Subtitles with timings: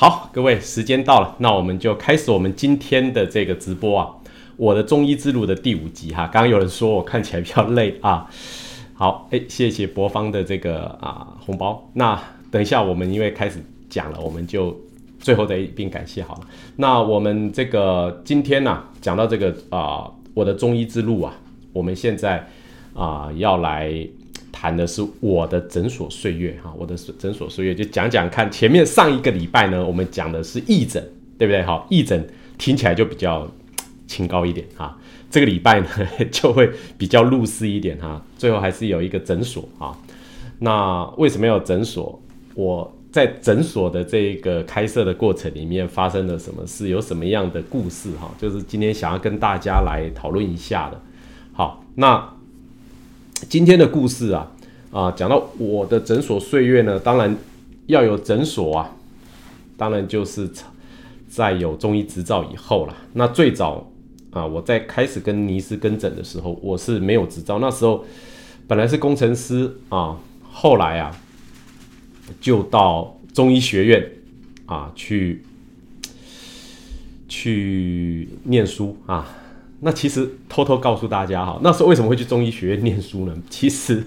[0.00, 4.14] 好，各位，时间到了，那我们就开始我们今天的这个直播啊，
[4.56, 6.22] 我的中医之路的第五集哈。
[6.32, 8.30] 刚刚有人说我看起来比较累啊，
[8.94, 11.90] 好，哎，谢谢博方的这个啊红包。
[11.94, 12.16] 那
[12.48, 14.80] 等一下我们因为开始讲了，我们就
[15.18, 16.42] 最后再一并感谢好了。
[16.76, 21.34] 那我们这个今天呢，讲到这个啊，我的中医之路啊，
[21.72, 22.46] 我们现在
[22.94, 23.92] 啊要来。
[24.60, 28.50] 谈的是我的诊所岁月哈，我的诊所岁月就讲讲看。
[28.50, 31.00] 前面上一个礼拜呢，我们讲的是义诊，
[31.38, 31.62] 对不对？
[31.62, 33.48] 好，义诊听起来就比较
[34.08, 34.98] 清高一点哈。
[35.30, 35.86] 这个礼拜呢，
[36.32, 38.20] 就会比较入世一点哈。
[38.36, 39.96] 最后还是有一个诊所啊。
[40.58, 42.20] 那为什么要诊所？
[42.56, 46.88] 我在诊所的这个开设的过程里面发生了什么事？
[46.88, 48.28] 有什么样的故事哈？
[48.36, 51.00] 就是今天想要跟大家来讨论一下的。
[51.52, 52.37] 好，那。
[53.46, 54.50] 今天的故事啊，
[54.90, 57.36] 啊，讲到我的诊所岁月呢，当然
[57.86, 58.96] 要有诊所啊，
[59.76, 60.50] 当然就是
[61.28, 62.96] 在有中医执照以后了。
[63.12, 63.88] 那最早
[64.32, 68.04] 啊，我在开始跟尼斯跟诊的时候，我是没有执照，那时候
[68.66, 70.16] 本来是工程师啊，
[70.50, 71.16] 后来啊，
[72.40, 74.10] 就到中医学院
[74.66, 75.44] 啊去
[77.28, 79.34] 去念书啊。
[79.80, 83.36] 那其实偷偷告诉大家哈，那时候为什么会去中医学院念书呢？
[83.48, 84.02] 其实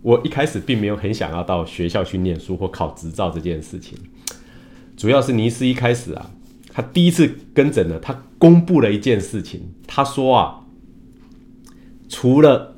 [0.00, 3.98] 我一开始并没有很想要到学校去念书或考执照这件事情，
[4.96, 6.30] 主要是尼斯一开始啊，
[6.72, 10.60] 他第一次跟诊呢，他公布了一件事情，他说啊，
[12.08, 12.76] 除了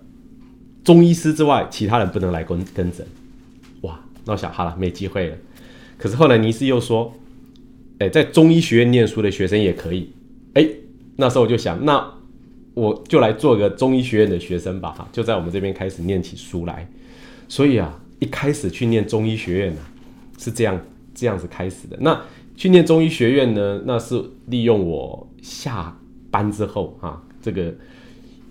[0.83, 3.07] 中医师之外，其他人不能来跟跟诊。
[3.83, 5.37] 哇，那我想好了，没机会了。
[5.99, 7.13] 可是后来尼斯又说，
[7.99, 10.13] 哎，在中医学院念书的学生也可以，
[10.55, 10.67] 哎。
[11.17, 12.13] 那时候我就想，那
[12.75, 16.87] 我就来做个中医学院的学生吧，就在我们这边开始念起书来。
[17.49, 19.81] 所以啊，一开始去念中医学院呢，
[20.37, 20.79] 是这样
[21.15, 21.97] 这样子开始的。
[22.01, 22.21] 那
[22.55, 25.97] 去念中医学院呢，那是利用我下
[26.31, 27.75] 班之后啊，这个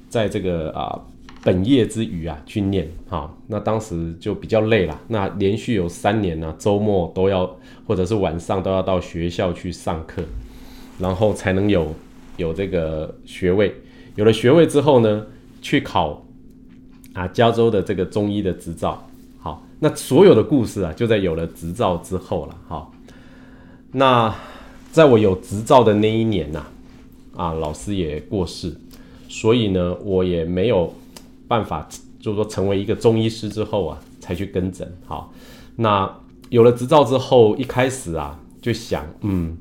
[0.09, 0.99] 在这个啊
[1.43, 4.99] 本业之余啊去念，哈，那当时就比较累了。
[5.09, 7.55] 那连续有三年呢，周末都要
[7.85, 10.23] 或者是晚上都要到学校去上课，
[10.97, 11.93] 然后才能有。
[12.37, 13.73] 有这个学位，
[14.15, 15.25] 有了学位之后呢，
[15.61, 16.25] 去考
[17.13, 19.07] 啊加州的这个中医的执照。
[19.39, 22.57] 好，那所有的故事啊，就在有了执照之后了。
[22.67, 22.93] 好，
[23.91, 24.33] 那
[24.91, 26.65] 在我有执照的那一年呐，
[27.35, 28.75] 啊老师也过世，
[29.29, 30.93] 所以呢，我也没有
[31.47, 31.87] 办法，
[32.19, 34.91] 就是说成为一个中医师之后啊，才去跟诊。
[35.05, 35.33] 好，
[35.75, 36.11] 那
[36.49, 39.57] 有了执照之后，一开始啊就想，嗯。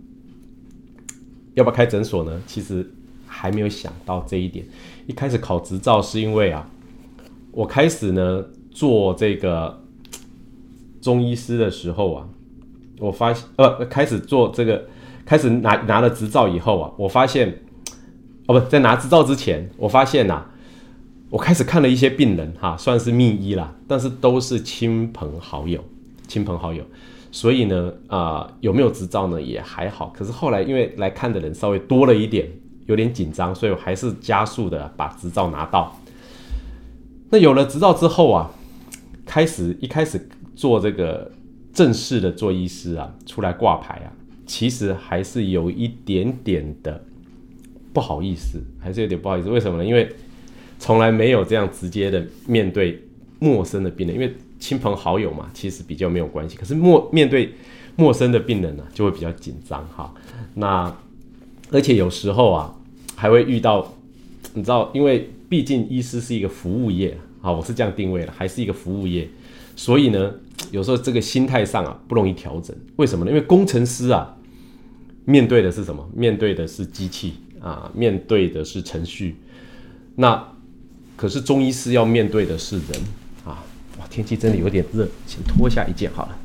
[1.54, 2.42] 要不要开诊所呢？
[2.46, 2.88] 其实
[3.26, 4.64] 还没有想到这一点。
[5.06, 6.68] 一开始考执照是因为啊，
[7.52, 9.82] 我开始呢做这个
[11.00, 12.28] 中医师的时候啊，
[12.98, 14.86] 我发现呃开始做这个
[15.24, 17.62] 开始拿拿了执照以后啊，我发现
[18.46, 20.44] 哦不在拿执照之前，我发现呐，
[21.30, 25.82] 我开始看了一些病人哈，算是秘医啦，但是都是亲朋好友，
[26.26, 26.84] 亲朋好友。
[27.34, 29.42] 所以呢，啊，有没有执照呢？
[29.42, 30.14] 也还好。
[30.16, 32.48] 可是后来因为来看的人稍微多了一点，
[32.86, 35.98] 有点紧张，所以我还是加速的把执照拿到。
[37.30, 38.52] 那有了执照之后啊，
[39.26, 41.28] 开始一开始做这个
[41.72, 44.14] 正式的做医师啊，出来挂牌啊，
[44.46, 47.04] 其实还是有一点点的
[47.92, 49.50] 不好意思，还是有点不好意思。
[49.50, 49.84] 为什么呢？
[49.84, 50.08] 因为
[50.78, 53.02] 从来没有这样直接的面对
[53.40, 54.32] 陌生的病人，因为。
[54.64, 56.56] 亲朋好友嘛，其实比较没有关系。
[56.56, 57.52] 可是陌面对
[57.96, 60.10] 陌生的病人呢，就会比较紧张哈。
[60.54, 60.90] 那
[61.70, 62.74] 而且有时候啊，
[63.14, 63.94] 还会遇到，
[64.54, 69.28] 你知道，因为毕竟医师是一个服务业啊，我是这样定位的，还是一个服务业，
[69.76, 70.32] 所以呢，
[70.70, 72.74] 有时候这个心态上啊不容易调整。
[72.96, 73.30] 为什么呢？
[73.30, 74.34] 因为工程师啊，
[75.26, 76.08] 面对的是什么？
[76.14, 79.36] 面对的是机器啊，面对的是程序。
[80.16, 80.42] 那
[81.16, 82.86] 可是中医师要面对的是人。
[84.14, 86.38] 天气真的有点热，请脱下一件好了。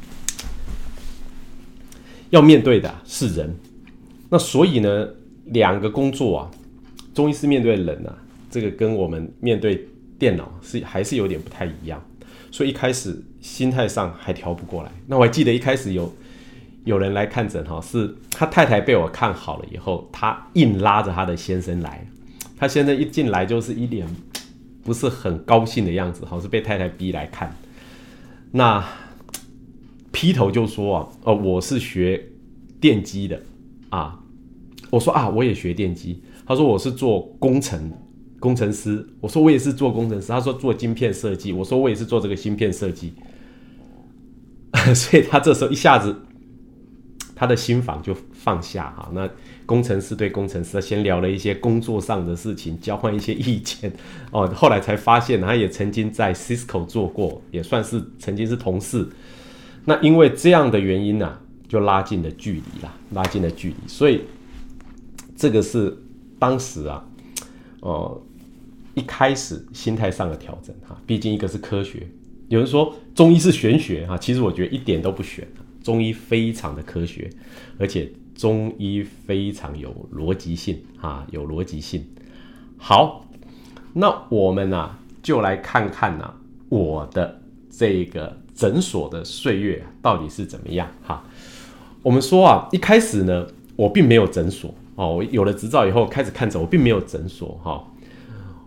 [2.31, 3.56] 要面对的是人，
[4.27, 5.07] 那所以呢，
[5.45, 6.51] 两个工作啊，
[7.13, 8.18] 中医师面对人啊，
[8.50, 9.88] 这个跟我们面对
[10.18, 12.04] 电脑是还是有点不太一样。
[12.50, 14.92] 所以一开始心态上还调不过来。
[15.06, 16.12] 那我还记得一开始有
[16.86, 22.07] 有人来看诊哈，是他太太被我看好了以后，他硬拉着他的先生来，
[22.57, 24.07] 他先生一进来就是一脸。
[24.89, 27.56] 不是很高兴的样子，好像是被太太逼来看。
[28.53, 28.83] 那
[30.12, 32.19] 劈头就说啊，哦，我是学
[32.81, 33.39] 电机的
[33.89, 34.19] 啊。
[34.89, 36.24] 我说啊，我也学电机。
[36.44, 37.91] 他说我是做工程
[38.39, 39.07] 工程师。
[39.21, 40.30] 我说我也是做工程师。
[40.30, 41.53] 他说做晶片设计。
[41.53, 43.13] 我说我也是做这个芯片设计。
[44.95, 46.15] 所以他这时候一下子
[47.36, 49.12] 他的心房就放下哈。
[49.13, 49.30] 那
[49.69, 53.94] 工程师对工程师先聊了一些工作上的事情，交换一些意见
[54.33, 54.48] 哦。
[54.48, 59.07] 后来才发现，他也曾经在 Cisco 做过，也算是曾经是同事。
[59.86, 61.38] 那因为这样的原因呢，
[61.68, 63.75] 就拉近了距离啦，拉近了距离。
[63.86, 64.21] 所以
[65.38, 65.95] 这个是
[66.39, 67.06] 当时啊，
[67.81, 68.19] 哦，
[68.95, 71.00] 一开始心态上的调整哈。
[71.06, 72.07] 毕竟一个是科学。
[72.48, 75.48] 有人说中医是玄学哈，其实我觉得一点都不玄，
[75.83, 77.30] 中医非常的科学，
[77.77, 82.06] 而且中医非常有逻辑性啊，有逻辑性。
[82.77, 83.25] 好，
[83.91, 86.33] 那我们呢就来看看呢
[86.69, 91.21] 我的这个诊所的岁月到底是怎么样哈。
[92.01, 93.45] 我们说啊，一开始呢
[93.75, 97.83] 我并没有诊所哦，我有了执照以后开始看诊，我并没有诊所哈，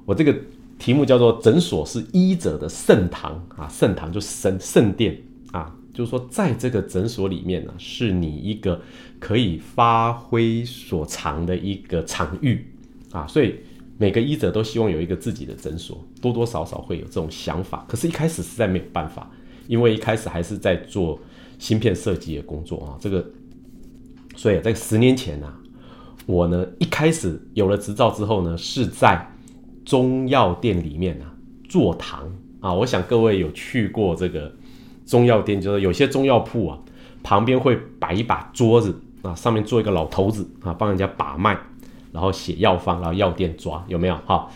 [0.04, 0.36] 我这个。
[0.78, 5.16] 题目叫做“诊所是医者的圣堂啊，圣堂就圣圣殿
[5.52, 8.81] 啊，就是说在这个诊所里面呢，是你一个
[9.19, 12.67] 可以发挥所长的一个场域
[13.11, 13.55] 啊，所以
[13.99, 17.85] 每个医者都希望有一个自己的诊所，多多少少会有这种想法。
[17.89, 19.31] 可是，一开始实在没有办法，
[19.69, 21.19] 因为一开始还是在做
[21.59, 23.25] 芯片设计的工作啊，这个，
[24.37, 25.53] 所以在十年前呢，
[26.27, 29.29] 我呢一开始有了执照之后呢，是在。
[29.85, 31.35] 中药店里面啊，
[31.69, 34.55] 坐堂啊，我想各位有去过这个
[35.06, 36.78] 中药店，就是有些中药铺啊，
[37.22, 41.56] 旁边会摆一把桌子啊，上面坐一个老头子啊，帮人家把脉，
[42.12, 44.16] 然后写药方，然后药店抓有没有？
[44.26, 44.49] 哈，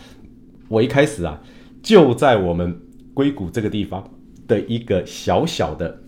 [0.67, 1.39] 我一开始啊，
[1.81, 2.79] 就在我们
[3.13, 4.03] 硅谷这个地方
[4.47, 5.99] 的一个小小的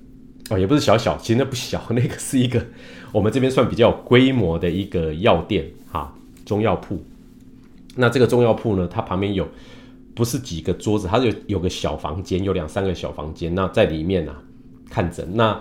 [0.50, 2.66] 哦，也不是小小，其实那不小，那个是一个
[3.12, 6.14] 我们这边算比较有规模的一个药店哈，
[6.46, 7.04] 中药铺。
[7.96, 8.88] 那这个中药铺呢？
[8.88, 9.46] 它旁边有
[10.14, 13.54] 不是几个桌子，它有有个小房间，有两三个小房间。
[13.54, 14.36] 那在里面呢
[14.90, 15.28] 看诊。
[15.34, 15.60] 那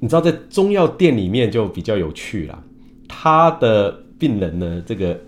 [0.00, 2.62] 你知道在中药店里面就比较有趣了。
[3.08, 5.18] 他的病人呢，这个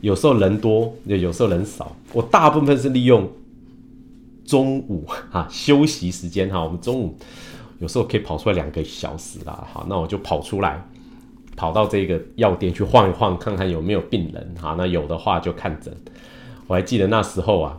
[0.00, 1.96] 有时候人多，有时候人少。
[2.12, 3.30] 我大部分是利用
[4.44, 7.16] 中午哈休息时间哈，我们中午
[7.78, 9.66] 有时候可以跑出来两个小时啦。
[9.72, 10.86] 好，那我就跑出来。
[11.56, 14.74] 跑到这个药店去晃一晃，看看有没有病人哈。
[14.78, 15.94] 那有的话就看诊。
[16.66, 17.78] 我还记得那时候啊，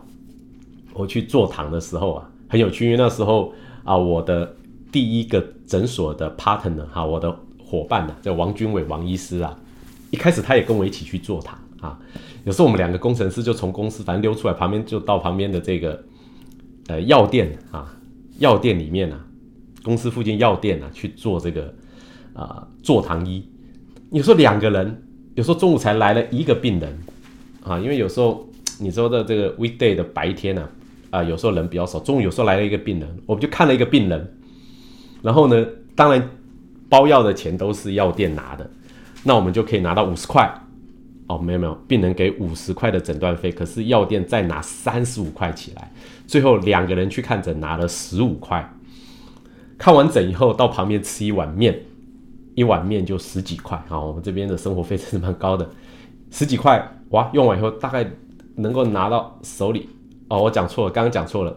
[0.94, 2.84] 我去坐堂的时候啊，很有趣。
[2.84, 3.52] 因为那时候
[3.84, 4.54] 啊，我的
[4.90, 9.58] 第一个诊所的 partner 哈，我的伙伴呢叫王军伟王医师啊。
[10.10, 11.98] 一开始他也跟我一起去坐堂啊。
[12.44, 16.04] 有时候我们两个工程师就从公司反正溜出来，旁边就到旁边的这个
[16.88, 17.96] 呃药店啊，
[18.38, 19.24] 药店里面啊，
[19.82, 21.72] 公司附近药店啊去做这个
[22.34, 23.48] 啊坐堂医。
[24.10, 25.02] 有时候两个人，
[25.34, 26.98] 有时候中午才来了一个病人，
[27.64, 28.46] 啊，因为有时候
[28.78, 30.68] 你说的这个 weekday 的白天呢，
[31.12, 34.34] 啊，有时候人比较少，中午有时候来了一个病人，我们就看了一个病人，
[35.20, 36.30] 然后呢，当然
[36.88, 38.68] 包药的钱都是药店拿的，
[39.22, 40.50] 那我们就可以拿到五十块，
[41.26, 45.92] 哦，没有没有，病人给五十块的诊断费，可是药店再拿三十五块起来，
[46.26, 48.66] 最后两个人去看诊拿了十五块，
[49.76, 51.78] 看完诊以后到旁边吃一碗面。
[52.54, 53.98] 一碗面就十几块啊！
[53.98, 55.66] 我们这边的生活费是蛮高的，
[56.30, 57.30] 十几块哇！
[57.32, 58.06] 用完以后大概
[58.56, 59.88] 能够拿到手里
[60.32, 61.54] 哦，我讲错了，刚刚讲错了，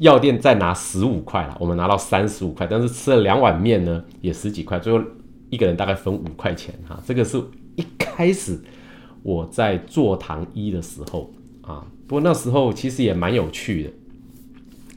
[0.00, 5.02] 药店再拿十五块了，我们拿到三十五块，但是吃了两碗面呢，也十几块，最后
[5.48, 7.02] 一个人大概分五块钱哈。
[7.06, 7.42] 这个是
[7.76, 8.60] 一开始
[9.22, 13.90] 我在做糖医的时候啊，不过那时候其实也蛮有趣的，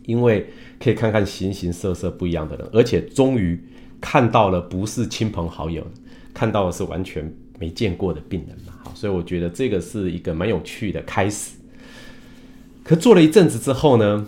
[0.06, 3.58] 因为可以看看形形色色不一样的人，而且终于。
[4.04, 5.86] 看到了不是亲朋好友，
[6.34, 11.52] 看到的是完全没见过的病人嘛，好，所以我觉得这个是一个蛮有趣的开始。
[12.84, 14.26] 可做了一阵子之后呢，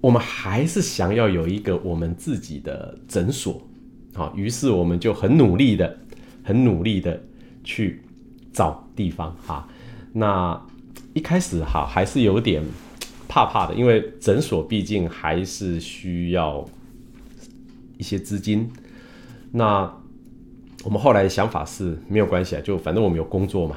[0.00, 3.60] 我们还是想要有一个我们自己的诊所，
[4.14, 5.98] 好，于是我们就很努力的、
[6.42, 7.22] 很努力的
[7.64, 8.02] 去
[8.52, 9.68] 找地方哈。
[10.12, 10.60] 那
[11.14, 12.62] 一开始哈还是有点
[13.28, 16.66] 怕怕的，因为诊所毕竟还是需要。
[17.98, 18.70] 一些资金，
[19.52, 19.90] 那
[20.84, 23.74] 我们后来的想法是没有关系啊，就反正我们有工作嘛。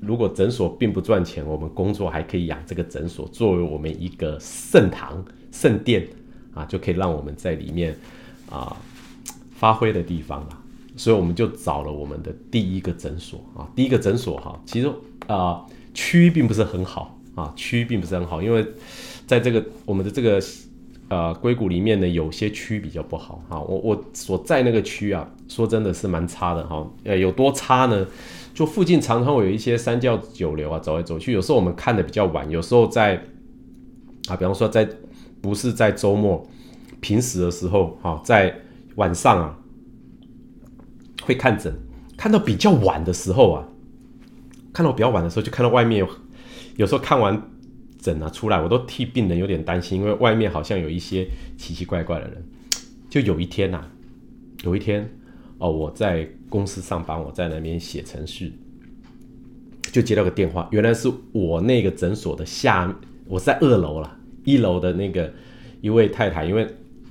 [0.00, 6.08] 如果诊所并不赚钱，我们工作还可以养这个诊所，作为我们一个圣堂、圣殿
[6.54, 7.94] 啊，就可以让我们在里面
[8.50, 8.76] 啊
[9.52, 10.58] 发挥的地方了。
[10.96, 14.90] 所以我们就找了我们的第一个诊所啊，第一个诊所哈，其实
[15.26, 15.64] 啊
[15.94, 18.66] 区并不是很好啊，区并不是很好，因为
[19.26, 20.40] 在这个我们的这个。
[21.10, 23.60] 呃，硅谷里面呢，有些区比较不好哈。
[23.60, 26.88] 我我所在那个区啊，说真的是蛮差的哈。
[27.02, 28.06] 呃，有多差呢？
[28.54, 31.32] 就附近常常有一些三教九流啊，走来走去。
[31.32, 33.16] 有时候我们看的比较晚，有时候在
[34.28, 34.88] 啊，比方说在
[35.40, 36.48] 不是在周末，
[37.00, 38.54] 平时的时候哈，在
[38.94, 39.58] 晚上啊，
[41.22, 41.74] 会看诊，
[42.16, 43.66] 看到比较晚的时候啊，
[44.72, 46.08] 看到比较晚的时候，就看到外面有，
[46.76, 47.42] 有时候看完
[48.00, 51.26] 诊啊出来，我都替病人有点担心，因为外面好像有一些
[51.56, 52.42] 奇奇怪怪的人。
[53.08, 53.84] 就有一天呐，
[54.62, 55.08] 有一天
[55.58, 58.52] 哦，我在公司上班，我在那边写程序，
[59.92, 65.32] 就接到个电话，原来是我那个诊所的下，我在二楼了，一楼的那个
[65.80, 66.66] 一位太太，因为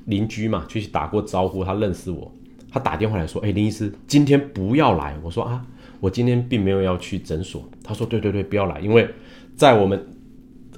[0.05, 2.33] 邻居嘛，就去打过招呼，她认识我。
[2.71, 5.65] 她打电话来说：“哎，林医师，今天不要来。”我说：“啊，
[5.99, 9.09] 我今天并没有要去诊所。”他说：“对对对，不要来，因为
[9.55, 10.07] 在我们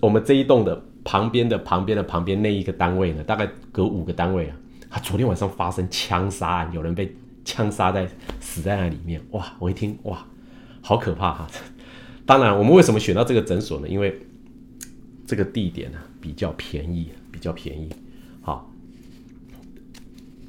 [0.01, 4.57] 我们这一栋的旁边的旁边的旁边那一个单位呢，大概隔五个单位啊，
[4.89, 7.15] 他昨天晚上发生枪杀案，有人被
[7.45, 8.07] 枪杀在
[8.39, 9.21] 死在那里面。
[9.31, 10.25] 哇，我一听哇，
[10.81, 11.47] 好可怕哈！
[12.25, 13.87] 当然，我们为什么选到这个诊所呢？
[13.87, 14.19] 因为
[15.25, 17.89] 这个地点呢比较便宜，比较便宜，
[18.41, 18.69] 好，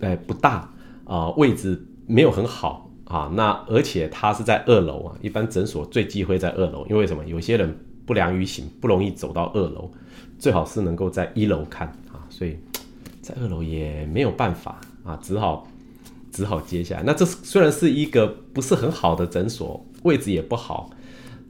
[0.01, 0.69] 哎，不大。
[1.05, 7.23] 啊，位置没有很好啊，那而且它是在二楼啊，一般诊所最忌讳在二楼，因为什么？
[7.27, 9.91] 有些人不良于行，不容易走到二楼，
[10.39, 12.57] 最好是能够在一楼看啊，所以
[13.23, 15.67] 在二楼也没有办法啊，只好
[16.31, 17.03] 只好接下来。
[17.05, 20.91] 那这虽然是一个不是很好的诊所，位置也不好，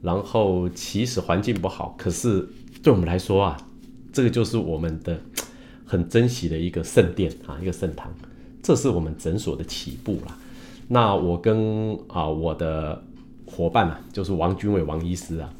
[0.01, 2.47] 然后其实环境不好，可是
[2.81, 3.57] 对我们来说啊，
[4.11, 5.19] 这个就是我们的
[5.85, 8.13] 很珍惜的一个圣殿啊，一个圣堂。
[8.61, 10.37] 这是我们诊所的起步了。
[10.87, 13.03] 那我跟啊我的
[13.45, 15.53] 伙伴呢，就是王军伟王医师啊。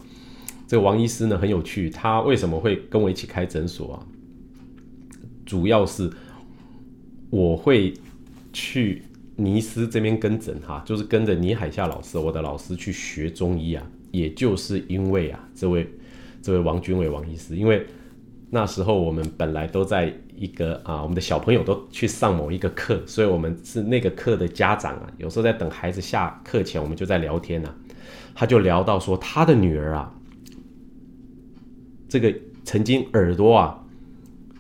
[0.67, 4.05] 这个王医师呢很有趣，他为什么会跟我一起开诊所啊？
[5.45, 6.09] 主要是
[7.29, 7.93] 我会
[8.51, 9.03] 去
[9.35, 13.85] 尼斯这边跟诊哈，就是跟着倪海厦老师，我的老师去学中医啊。
[14.11, 15.87] 也就是因为啊，这位
[16.41, 17.85] 这位王军伟王医师，因为
[18.49, 20.13] 那时候我们本来都在。
[20.35, 25.07] 一个啊，我们的小朋友都去上某一个课，所以我们是那个课的家长啊。
[25.17, 27.73] 有时候在等孩子下课前，我们就在聊天呢。
[28.33, 30.11] 他就聊到说，他的女儿啊，
[32.13, 32.31] 这个
[32.63, 33.83] 曾经耳朵啊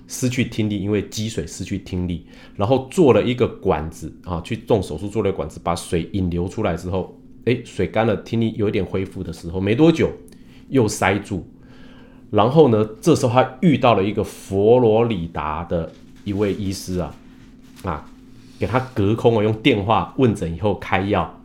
[0.07, 10.11] 失去听力，因为积水失去听力，然后做了一个管子啊，去动手术做了管子，把水引流出来之后，哎，水干了，听力有一点恢复的时候，没多久
[10.69, 11.47] 又塞住。
[12.31, 12.89] 然后呢？
[12.99, 15.91] 这时候他遇到了一个佛罗里达的
[16.23, 17.15] 一位医师啊，
[17.83, 18.09] 啊，
[18.57, 21.39] 给他隔空啊用电话问诊以后开药，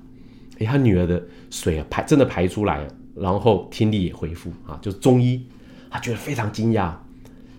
[0.59, 5.45] 哎，他女儿的水啊排真的排出来了，然后听力也恢复啊，就是中医，
[5.91, 6.93] 他觉得非常惊讶。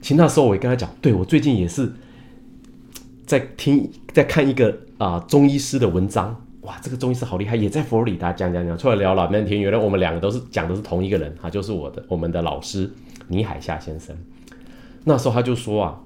[0.02, 1.92] 其实那时候我也跟他讲，对我最近也是
[3.26, 6.46] 在听在看一个啊中医师的文章。
[6.62, 9.60] 哇，这个中医师好厉害，也在佛罗里达讲讲讲，出来聊了半天。
[9.60, 12.92] 原来我们两个都是讲的是同一个人，他就是我的我们的老师
[13.28, 14.16] 倪海厦先生。
[15.06, 16.00] 那时候他就说啊，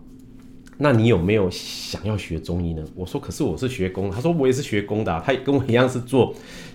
[0.78, 2.84] 那你有没有想要学中医呢？
[2.96, 4.10] 我说，可是我是学工。
[4.12, 6.34] 他说我也是学工的，他也跟我一样是做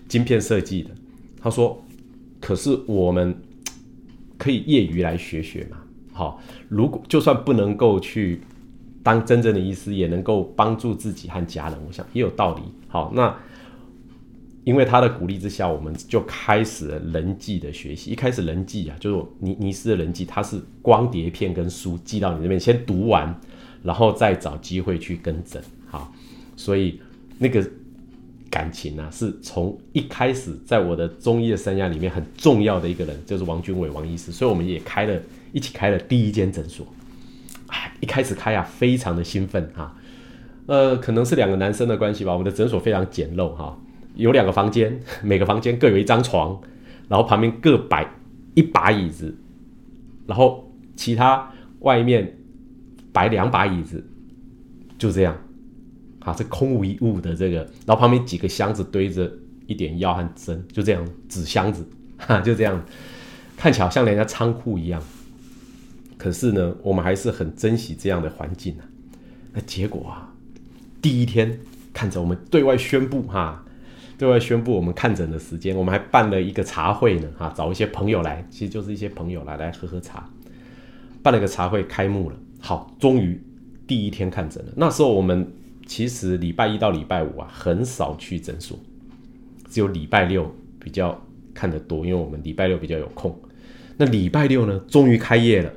[0.08, 0.90] 晶片设计的。
[1.40, 1.82] 他说，
[2.40, 3.40] 可是我们
[4.38, 5.76] 可以业余来学学嘛。
[6.12, 8.40] 好，如果就算不能够去
[9.02, 12.62] 当真正的医师，也能够帮助自己和家人，我想也有道理。
[12.88, 13.36] 好，那。
[14.64, 18.10] 因为他的鼓励之下，我们就开始了人际的学习。
[18.10, 23.34] 一开始人际啊，就是尼尼斯的人际，他是光碟片跟书寄到你那边，先读完，
[23.82, 25.62] 然后再找机会去跟诊。
[25.86, 26.12] 好，
[26.54, 27.00] 所以
[27.38, 27.66] 那个
[28.50, 34.32] 感情呢，是从一开始在我的中医的生涯里面很重要的一个人，就是王军伟王医师。
[34.32, 35.20] 所以我们也开了
[35.52, 36.86] 一起开了第一间诊所。
[37.66, 39.94] 哎，一开始开啊，非常的兴奋哈。
[40.66, 43.78] 呃，可能是两个男生的关系吧，我们的诊所非常简陋哈。
[44.14, 46.58] 有两个房间， 每个房间各有一张床，
[47.08, 48.10] 然后旁边各摆
[48.54, 49.34] 一把椅子，
[50.26, 52.36] 然后其他外面
[53.12, 54.04] 摆两把椅子，
[54.98, 55.36] 就这样，
[56.28, 57.56] 啊，这空无一物的这个，
[57.86, 59.30] 然后旁边几个箱子堆着
[59.66, 61.86] 一点药和针，就这样纸箱子，
[62.18, 62.84] 哈，就这样，
[63.56, 65.02] 看起来像人家仓库一样。
[66.16, 68.84] 可是呢，我们还是很珍惜这样的环境啊。
[69.52, 70.32] 那结果啊，
[71.00, 71.58] 第一天
[71.92, 73.64] 看着我们对外宣布哈。
[74.18, 80.28] 对外宣布我们看诊的时间，我们还办了一个茶会呢，哈，找一些朋友来，其实就是一些朋友来来喝喝茶，
[81.22, 83.40] 办了个茶会，开幕了，好，终于
[83.86, 84.72] 第一天看诊了。
[84.74, 85.48] 那时候我们
[85.88, 88.78] 其实礼拜一到礼拜五啊，很少去诊所，
[89.68, 91.18] 只有礼拜六比较
[91.54, 93.36] 看得多，因为我们礼拜六比较有空。
[93.96, 95.72] 那礼拜六呢，终于开业了，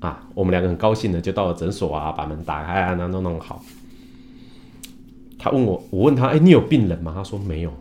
[0.00, 3.64] 啊，我们两个很高兴的就到了诊所啊，把门打开啊，弄弄弄好。
[5.38, 7.12] 他问我，我问他，哎，你有病人吗？
[7.16, 7.72] 他说没有。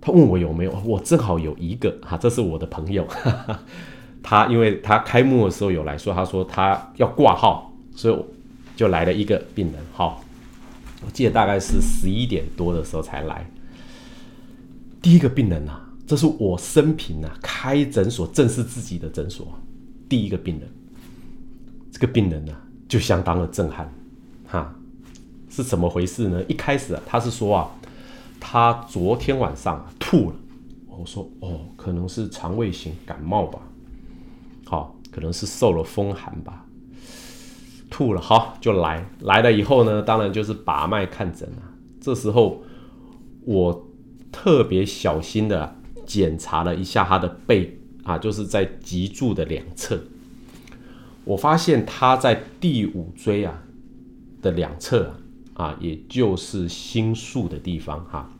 [0.00, 3.04] 他问我有没有，我正好有一个哈，这是我的朋友。
[3.06, 3.62] 哈 哈
[4.22, 8.24] 他因为他开幕的时候有来说，他说他要挂号，所以
[8.78, 9.82] 就来了一个病人。
[9.92, 10.22] 好，
[11.04, 13.44] 我记得大概是十一点多的时候才来。
[15.02, 19.48] 第一个病人啊，这是我生平啊开诊所正式自己的诊所
[20.08, 20.70] 第一个病人。
[21.90, 22.52] 这个病人呢，
[22.86, 23.92] 就相当的震撼，
[24.46, 24.72] 哈，
[25.50, 26.40] 是怎么回事呢？
[26.46, 27.68] 一开始啊，他是说啊，
[28.38, 30.36] 他昨天晚上吐了。
[30.86, 33.58] 我说哦，可能是肠胃型感冒吧，
[34.66, 36.64] 好，可能是受了风寒吧，
[37.98, 41.74] 吐了，好就来来了以后呢，当然就是把脉看诊啊。
[42.00, 42.62] 这时候
[43.44, 43.88] 我
[44.30, 45.74] 特别小心的
[46.06, 49.98] 检查了一下他的背啊，就是在脊柱的两侧。
[51.24, 53.64] 我发现他在第五椎啊
[54.40, 55.12] 的两侧
[55.54, 58.30] 啊，啊，也就是心束的地方哈，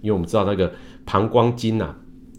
[0.00, 0.72] 因为我们知道那个
[1.04, 1.92] 膀胱经呐，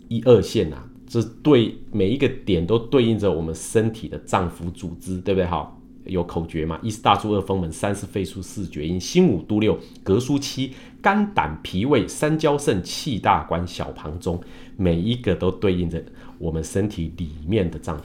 [0.07, 5.45] 一二线呐，这对每一个点都对应着我们身体的脏腑组织，对不对？
[5.45, 5.75] 哈，
[6.09, 14.41] 有口诀嘛，一是大柱，二风门，三是肺腧，四厥阴，心五督六，膈腧七，肝胆脾胃，三焦肾，气大关，小膀中，
[14.75, 16.03] 每一个都对应着
[16.37, 18.01] 我们身体里面的脏腑。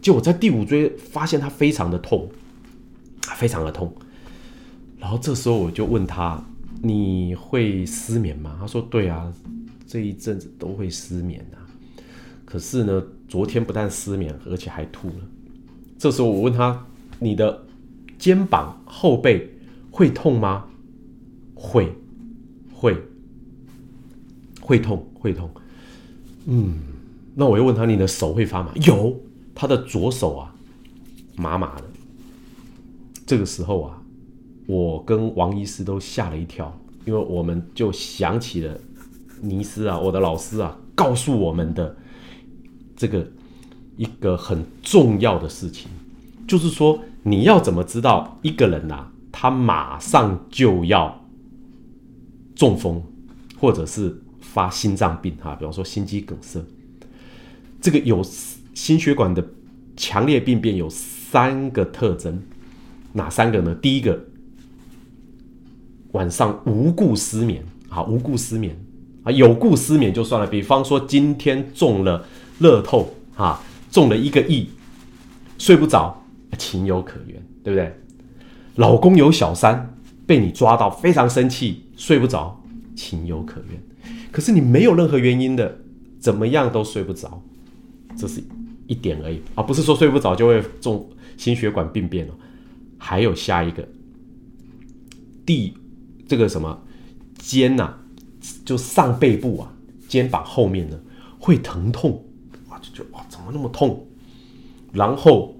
[0.00, 2.28] 就我在第五椎发现它非常的痛，
[3.36, 3.92] 非常的痛。
[4.98, 6.42] 然后这时候我就问他
[6.82, 9.32] ：“你会失眠吗？”他说：“对啊，
[9.86, 11.60] 这一阵子都会失眠啊。
[12.44, 15.14] 可是呢，昨天不但失眠，而且还吐了。”
[15.98, 16.86] 这时候我问他
[17.18, 17.62] ：“你的
[18.18, 19.54] 肩膀后背
[19.90, 20.66] 会痛吗
[21.54, 21.92] ？”“会，
[22.72, 22.96] 会，
[24.60, 25.50] 会痛，会痛。”
[26.46, 26.74] 嗯，
[27.34, 29.20] 那我又问他：“你的手会发麻？”“有。”
[29.58, 30.54] 他的左手啊，
[31.34, 31.84] 麻麻的。
[33.26, 34.02] 这个时候啊，
[34.66, 38.78] 我跟王医师都吓了一跳，因为我们就想起了
[39.40, 41.96] 尼斯啊，我的老师啊，告诉我们的
[42.94, 43.26] 这个
[43.96, 45.90] 一个很重要的事情，
[46.46, 51.24] 就是说你要怎么知道一个人呐，他马上就要
[52.54, 53.02] 中风，
[53.58, 56.64] 或者是发心脏病哈，比方说心肌梗塞，
[57.80, 58.22] 这个有。
[58.76, 59.42] 心血管的
[59.96, 62.42] 强烈病变有三个特征，
[63.14, 63.74] 哪三个呢？
[63.76, 64.22] 第一个，
[66.12, 68.78] 晚上无故失眠，啊，无故失眠
[69.22, 70.46] 啊，有故失眠就算了。
[70.46, 72.22] 比方说今天中了
[72.58, 74.68] 乐透，啊，中了一个亿，
[75.56, 76.22] 睡不着，
[76.56, 77.94] 情有可原，对不对？
[78.76, 79.94] 老公有小三
[80.26, 82.60] 被你抓到，非常生气，睡不着，
[82.94, 83.80] 情有可原。
[84.32, 85.78] 可是你没有任何原因的，
[86.18, 87.42] 怎么样都睡不着，
[88.16, 88.42] 这是。
[88.88, 91.04] 一点而已啊，不是说睡不着就会中
[91.36, 92.34] 心血管病变了。
[92.96, 93.84] 还有下一个，
[95.44, 95.74] 第
[96.28, 96.80] 这个什么
[97.36, 97.92] 肩呐，
[98.64, 99.74] 就上背部啊，
[100.06, 100.96] 肩膀后面呢
[101.40, 102.24] 会疼痛，
[102.68, 104.06] 哇，就就哇怎么那么痛？
[104.92, 105.55] 然后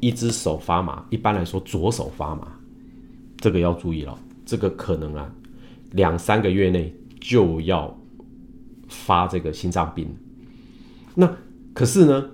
[0.00, 2.48] 一只手发麻，一般来说左手发麻，
[3.38, 5.30] 这个要注意了，这个可能啊
[5.92, 7.96] 两三个月内就要
[8.88, 10.08] 发这个心脏病。
[11.14, 11.30] 那
[11.72, 12.30] 可是呢，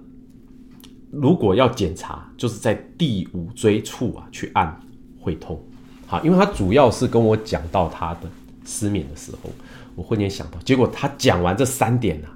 [1.10, 4.80] 如果要检查，就是在第五椎处啊去按
[5.20, 5.62] 会痛，
[6.06, 8.30] 好，因为他主要是跟我讲到他的
[8.64, 9.50] 失眠的时候，
[9.94, 12.28] 我忽然想到，结果他讲完这三点呢，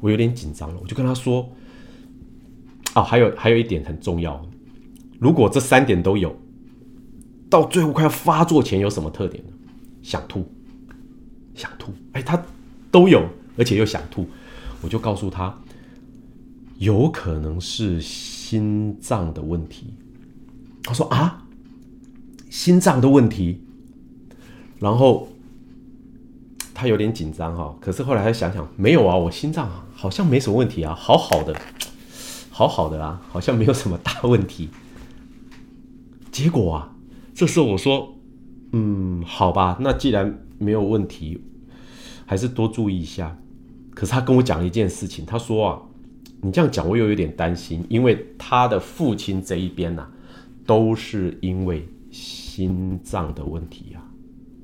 [0.00, 1.50] 我有点紧张了，我就跟他说，
[2.96, 4.42] 哦，还有还有一点很重要，
[5.20, 6.34] 如果这三点都有，
[7.50, 9.52] 到最后快要发作前有什么特点呢？
[10.02, 10.50] 想吐，
[11.54, 12.42] 想吐，哎，他
[12.90, 13.22] 都有，
[13.58, 14.26] 而且又想吐，
[14.80, 15.54] 我就告诉他。
[16.78, 19.94] 有可能是心脏的问题，
[20.82, 21.44] 他说啊，
[22.48, 23.62] 心脏的问题，
[24.78, 25.28] 然后
[26.72, 31.54] 他有点紧张哈，可是后来他想想，没有啊，我心脏好像没什么问题啊，好好的，
[32.56, 34.70] 好好的啊，好像没有什么大问题。
[36.32, 36.96] 结果啊，
[37.34, 38.16] 这时候我说，
[38.72, 41.38] 嗯，好吧，那既然没有问题，
[42.24, 43.36] 还是多注意一下。
[43.94, 45.82] 可是他跟我讲一件事情，他说啊。
[46.40, 50.06] 你这样讲，我又有点担心，因为他的父亲这一边呢，
[50.64, 54.00] 都是因为心脏的问题啊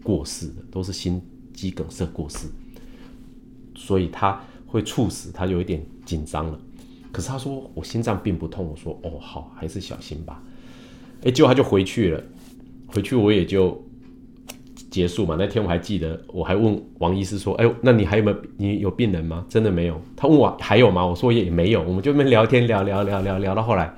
[0.03, 1.21] 过世的，都是心
[1.53, 2.47] 肌梗塞过世，
[3.75, 6.59] 所以他会猝死，他有一点紧张了。
[7.13, 10.43] 可是他说我心脏并不痛，我说哦好，还是小心吧。
[11.23, 12.25] 哎，结果他就回去了，
[12.87, 13.81] 回去我也就。
[14.91, 15.37] 结束嘛？
[15.39, 19.99] 那天我还记得，我还问王医师说：“哎，那你还有没有你有病人吗？”真的没有。
[20.15, 21.07] 他问我还有吗？
[21.07, 21.83] 我说也没有。
[21.83, 23.91] 我们就那边聊天，聊聊聊聊聊到后来，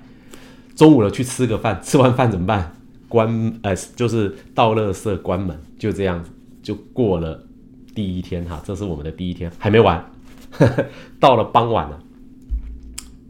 [0.77, 2.77] 中午了去吃个饭，吃完饭怎么办？
[3.09, 6.31] 关呃，就是倒垃圾关门，就这样子
[6.63, 7.45] 就过了
[7.93, 8.63] 第一天哈。
[8.65, 10.13] 这是我们的第一天，还没完。
[11.19, 12.01] 到了傍晚了，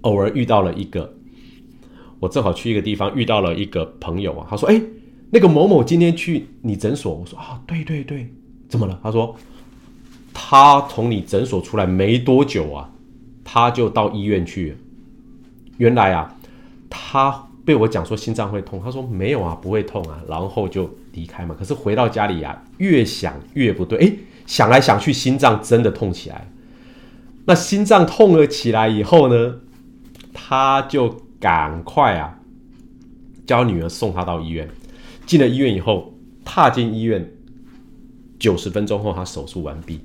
[0.05, 1.13] 偶尔遇到了一个，
[2.21, 4.81] 我正好去一个地方遇到了一个朋友啊，他说：“哎。”
[5.31, 8.33] 那个某某今天去你诊所，我说啊，对对对，
[8.69, 8.97] 怎么了？
[9.03, 9.35] 他说
[10.33, 12.89] 他从你诊所出来没多久啊，
[13.43, 14.77] 他就到医院去。
[15.79, 16.33] 原来啊，
[16.89, 21.53] 他被我讲说心脏会痛，他说没有啊，不会痛啊，然后就离开嘛。
[21.59, 24.13] 可是回到家里啊，越想越不对，哎，
[24.47, 26.49] 想来想去，心脏真的痛起来。
[27.45, 29.57] 那心脏痛了起来以后呢，
[30.35, 31.09] 他就
[31.41, 32.39] 赶快啊，
[33.47, 34.69] 叫女儿送他到医院。
[35.25, 36.13] 进了医院以后，
[36.45, 37.27] 踏进医院，
[38.39, 40.01] 九十分钟后，他手术完毕。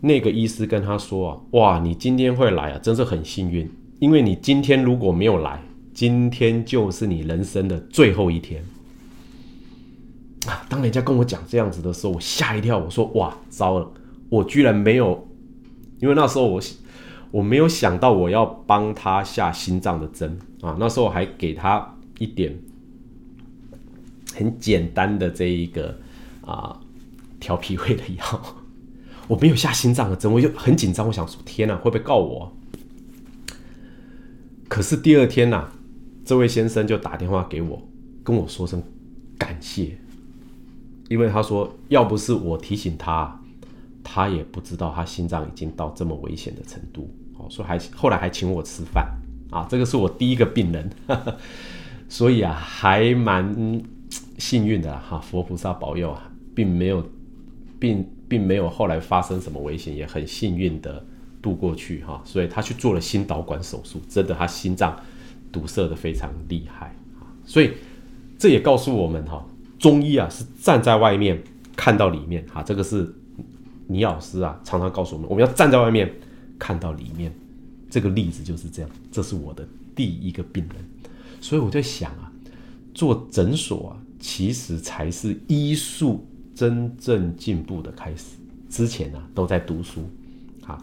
[0.00, 5.62] 那个医师跟他说啊，哇，你今天会来啊，真是很幸运，因为你今天如果没有来，
[5.92, 8.64] 今天就是你人生的最后一天。
[10.46, 13.90] 啊，当人家跟我讲这样子的时候，我吓一跳，我说哇，糟了，
[14.30, 15.28] 我居然没有。
[16.00, 16.60] 因为那时候我
[17.30, 22.58] 我没有想到我要帮他下心脏的针啊，那时候还给他一点
[24.34, 25.98] 很简单的这一个
[26.40, 26.80] 啊
[27.38, 28.56] 调脾胃的药，
[29.28, 32.52] 我没有下心脏的针，我就很紧张，我想说天哪，会不会告我？
[34.68, 35.68] 可是第二天呐，
[36.24, 37.82] 这位先生就打电话给我，
[38.24, 38.82] 跟我说声
[39.36, 39.98] 感谢，
[41.08, 43.40] 因为他说要不是我提醒他。
[44.10, 49.06] 他也不知道他心脏已经到这么危险的程度，哦，所以还后来还请我吃饭。
[49.50, 50.90] 啊，这个是我第一个病人，
[52.08, 53.82] 所以啊还蛮
[54.38, 57.06] 幸运的哈，佛菩萨保佑啊，并没有
[57.78, 61.04] 并并没有后来发生什么危险，也很幸运的
[61.40, 64.94] 度过去哈，所以他去做了心导管手术，真的他心脏
[65.52, 67.72] 堵塞的非常厉害啊，所以
[68.38, 69.44] 这也告诉我们哈，
[69.78, 71.42] 中医啊是站在外面
[71.74, 73.14] 看到里面哈，这个是。
[73.88, 76.08] 倪老师啊，常常告诉我们，我们要站在外面
[76.58, 77.32] 看到里面。
[77.90, 80.84] 这个例子就是这样，这是我的第一个病人，
[81.40, 82.30] 所以我在想啊，
[82.92, 88.36] 做诊所啊，其实才是医术真正进步的开始。
[88.68, 90.02] 之前呢，都在读书，
[90.66, 90.78] 啊，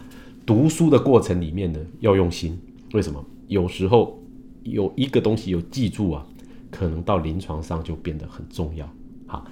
[0.48, 2.60] 读书的过程里面呢，要用心。
[2.94, 3.24] 为什么？
[3.48, 4.20] 有时候
[4.64, 6.26] 有一个东西有记住啊，
[6.72, 8.90] 可能到临床上就变得很重要。
[9.28, 9.46] 好，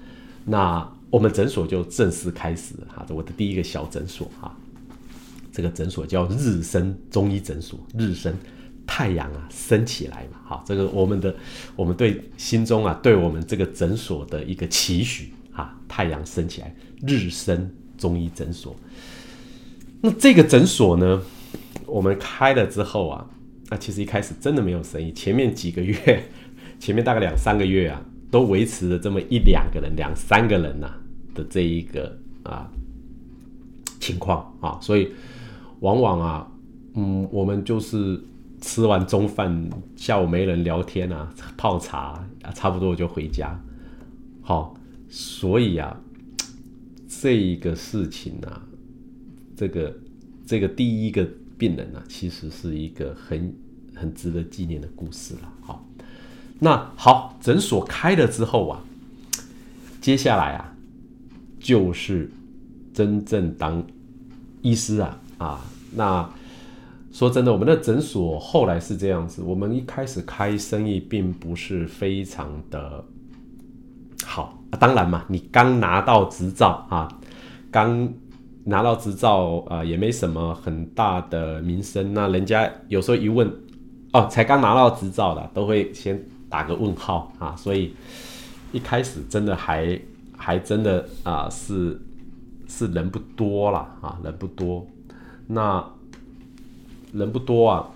[0.43, 0.92] 那。
[1.13, 4.51] 我们诊所就正式开始哈，这我的第一个小诊所哈，
[5.51, 8.33] 这个诊所叫日升中医诊所，日升
[8.87, 11.35] 太阳啊升起来嘛，好，这个我们的
[11.75, 18.75] 我们对心中啊，对我们这个诊所的一个期许哈，太阳升起来，日升中医诊所。
[20.01, 21.21] 那这个诊所呢，
[21.85, 23.29] 我们开了之后啊，
[23.69, 26.23] 那其实一开始真的没有生意，前面几个月，
[26.81, 30.91] 前面大概两三个月啊，都维持了这么一两个人，两三个人呐。
[31.33, 32.69] 的这一个啊
[33.99, 35.09] 情况啊，所以
[35.79, 36.51] 往往啊，
[36.95, 38.21] 嗯，我们就是
[38.61, 43.57] 吃完中饭，下午没人聊天啊，泡茶啊，差不多就回家。
[44.41, 44.75] 好，
[45.09, 45.97] 所以啊，
[47.07, 48.61] 这一个事情啊，
[49.55, 49.95] 这个
[50.45, 51.25] 这个第一个
[51.57, 53.55] 病人啊，其实是一个很
[53.95, 55.53] 很值得纪念的故事了。
[55.61, 55.85] 好，
[56.59, 58.83] 那好，诊所开了之后啊，
[60.01, 60.72] 接下来啊。
[61.63, 62.29] 就是
[62.93, 63.81] 真正当
[64.61, 65.61] 医师啊啊！
[65.95, 66.29] 那
[67.13, 69.41] 说真的，我们的诊所后来是这样子。
[69.41, 73.01] 我们一开始开生意并不是非常的
[74.25, 74.61] 好。
[74.77, 77.07] 当然嘛，你刚拿到执照啊，
[77.71, 78.11] 刚
[78.65, 82.13] 拿到执照啊，也没什么很大的名声。
[82.13, 83.49] 那人家有时候一问，
[84.11, 87.55] 哦，才刚拿到执照的，都会先打个问号啊。
[87.55, 87.93] 所以
[88.73, 89.97] 一开始真的还。
[90.43, 91.97] 还真的啊，是
[92.67, 94.85] 是人不多了啊，人不多。
[95.47, 95.81] 那
[97.13, 97.87] 人不多啊，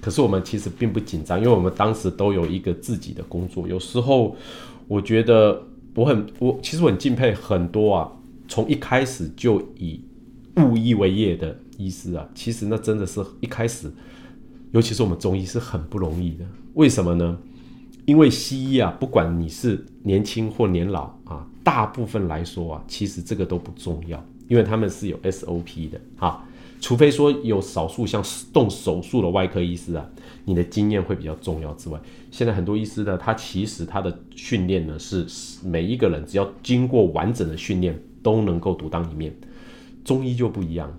[0.00, 3.68] 可是我们其实并不紧张，因为我们当时都有一个自己的工作。
[3.68, 4.34] 有时候
[4.86, 5.62] 我觉得
[5.94, 8.10] 我很我其实我很敬佩很多啊，
[8.48, 10.00] 从一开始就以
[10.56, 13.92] 务医为业的医师啊，其实那真的是一开始，
[14.72, 16.46] 尤其是我们中医是很不容易的。
[16.72, 17.38] 为什么呢？
[18.06, 21.46] 因为西医啊，不管你是年轻或年老啊。
[21.68, 26.42] 大部分来说啊，其实这个都不重要，因为他们是有 SOP 的哈。
[26.80, 30.08] 除非说有少数像动手术的外科医师啊，
[30.46, 32.00] 你的经验会比较重要之外，
[32.30, 35.26] 现在很多医师呢，他其实他的训练呢是
[35.62, 39.36] 每一个人只要经过完整的训练都能够独当一面。
[40.02, 40.90] 中医就不一样，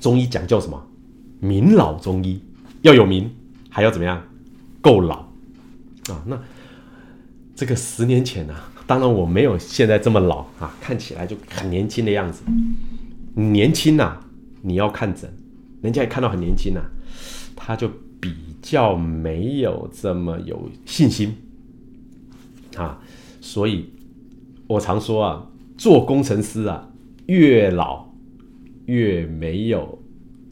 [0.00, 0.82] 中医讲究什么？
[1.40, 2.40] 名老中医
[2.80, 3.30] 要有名，
[3.68, 4.22] 还要怎么样？
[4.80, 5.16] 够老
[6.08, 6.24] 啊。
[6.24, 6.40] 那
[7.54, 8.54] 这个十年前呢？
[8.88, 12.42] 当然我没有现在这么老啊，看起来就很年轻的样子。
[13.34, 14.16] 年轻呐，
[14.62, 15.30] 你要看诊，
[15.82, 16.80] 人家也看到很年轻呐，
[17.54, 17.86] 他就
[18.18, 21.36] 比较没有这么有信心
[22.76, 22.98] 啊。
[23.42, 23.90] 所以
[24.66, 25.46] 我常说啊，
[25.76, 26.88] 做工程师啊，
[27.26, 28.10] 越老
[28.86, 30.02] 越没有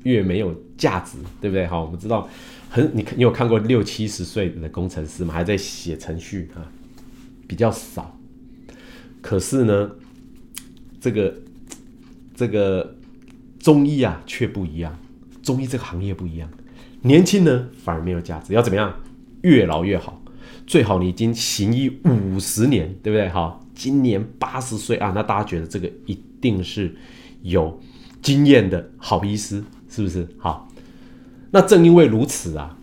[0.03, 1.67] 越没有价值，对不对？
[1.67, 2.29] 好，我们知道
[2.69, 5.33] 很你你有看过六七十岁的工程师吗？
[5.33, 6.61] 还在写程序啊，
[7.49, 8.13] 比较少。
[9.27, 9.91] 可是呢，
[11.01, 11.35] 这个
[12.37, 12.95] 这个
[13.59, 14.97] 中医啊却不一样，
[15.43, 16.49] 中医这个行业不一样，
[17.03, 18.95] 年轻呢反而没有价值，要怎么样？
[19.43, 20.23] 越老越好，
[20.65, 23.29] 最好你已经行医五十年，对不对？
[23.29, 26.95] 好，今年八十岁啊，那大家觉得这个一定是
[27.43, 27.81] 有
[28.23, 29.61] 经验的好医师，
[29.91, 30.29] 是不是？
[30.39, 30.69] 好，
[31.51, 32.79] 那正因为如此啊，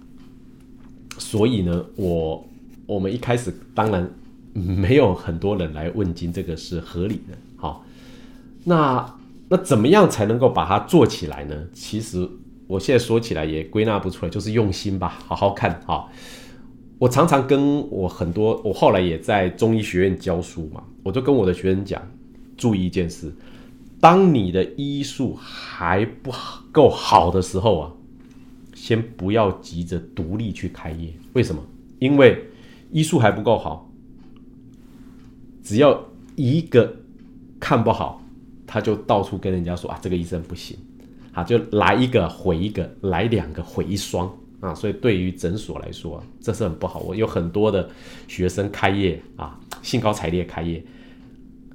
[1.17, 2.45] 所以呢，我
[2.85, 4.11] 我们一开始当然
[4.53, 7.37] 没有很多人来问津，这个是合理的。
[7.57, 7.83] 好，
[8.63, 9.15] 那
[9.49, 11.55] 那怎么样才能够把它做起来呢？
[11.73, 12.29] 其实
[12.67, 16.11] 我现在说起来也归纳不出来，就是用心吧，好好看好。
[16.99, 22.01] 我常常跟我很多，我后来也在中医学院教书嘛，我就跟我的学生讲，
[22.55, 23.33] 注意一件事，
[23.99, 26.31] 当你的医术还不
[26.71, 27.91] 够好的时候啊，
[28.73, 31.11] 先不要急着独立去开业。
[31.33, 31.61] 为什么？
[31.99, 32.45] 因为
[32.91, 33.89] 医术还不够好，
[35.63, 35.99] 只要
[36.35, 36.93] 一个
[37.59, 38.21] 看不好，
[38.67, 40.77] 他就到处跟人家说啊，这个医生不行，
[41.31, 44.31] 啊，就来一个毁一个，来两个毁一双。
[44.59, 47.01] 啊，所以对于诊所来说，这是很不好。
[47.01, 47.89] 我有很多的
[48.29, 50.81] 学生开业啊，兴高采烈开业，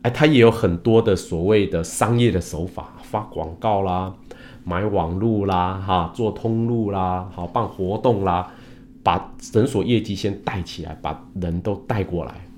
[0.00, 4.14] 哎，他也有很多的所谓的商业的手法，发广告啦，
[4.64, 8.50] 买网路啦，哈，做通路啦，好办活动啦，
[9.02, 12.48] 把诊所业绩先带起来，把人都带过来。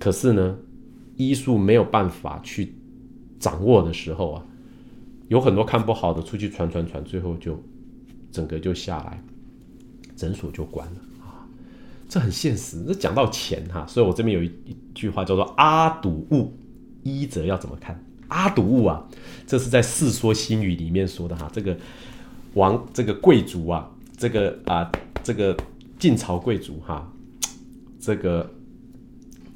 [0.00, 0.56] 可是呢，
[1.16, 2.74] 医术没有办法去
[3.38, 4.44] 掌握的时候啊，
[5.28, 7.62] 有很多看不好的出去传传传，最后就
[8.30, 9.22] 整个就下来。
[10.16, 11.46] 诊所就关了啊，
[12.08, 12.82] 这很现实。
[12.84, 16.54] 这讲到钱哈，所以我这边有一一句话叫做“阿堵物，
[17.02, 19.06] 医者要怎么看？”阿堵物啊，
[19.46, 21.50] 这是在《世说新语》里面说的哈。
[21.52, 21.76] 这个
[22.54, 24.90] 王，这个贵族啊，这个啊，
[25.22, 25.54] 这个
[25.98, 27.12] 晋朝贵族哈，
[28.00, 28.50] 这个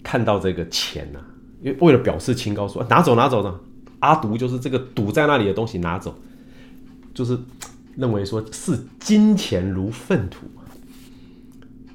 [0.03, 1.25] 看到这个钱呐，
[1.63, 3.61] 因为为了表示清高，说拿走拿走呢。
[4.01, 6.15] 阿堵就是这个堵在那里的东西拿走，
[7.15, 7.39] 就是。
[7.97, 10.47] 认为说视金钱如粪土，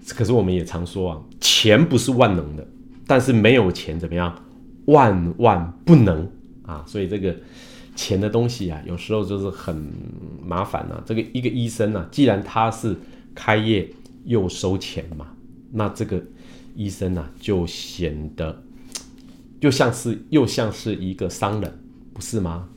[0.10, 2.67] 可是我们也常说啊，钱不是万能的，
[3.08, 4.43] 但是没有钱怎么样，
[4.86, 6.30] 万万不能
[6.63, 6.84] 啊！
[6.86, 7.36] 所以这个
[7.95, 9.89] 钱的东西啊，有时候就是很
[10.43, 11.01] 麻烦呐。
[11.06, 12.95] 这个一个医生呢，既然他是
[13.34, 13.89] 开业
[14.25, 15.28] 又收钱嘛，
[15.71, 16.21] 那这个
[16.75, 18.62] 医生呢，就显得
[19.60, 21.74] 就像是又像是一个商人，
[22.13, 22.70] 不是吗？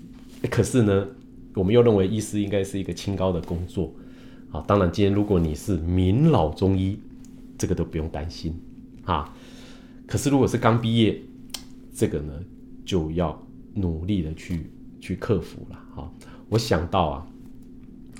[0.51, 1.07] 可是呢？
[1.55, 3.93] 我们又认为医师应该是一个清高的工作，
[4.53, 6.97] 啊，当然今天如果你是名老中医，
[7.57, 8.55] 这个都不用担心，
[9.03, 9.35] 啊，
[10.07, 11.21] 可是如果是刚毕业，
[11.93, 12.33] 这个呢
[12.85, 13.37] 就要
[13.75, 16.12] 努力的去去克服了，哈。
[16.49, 17.27] 我想到啊，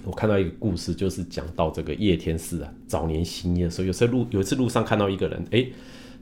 [0.05, 5.65] 我看到一个故事，就是讲到这个叶天士啊，早年行医的时候，有次路有一次路上看到一个人，哎，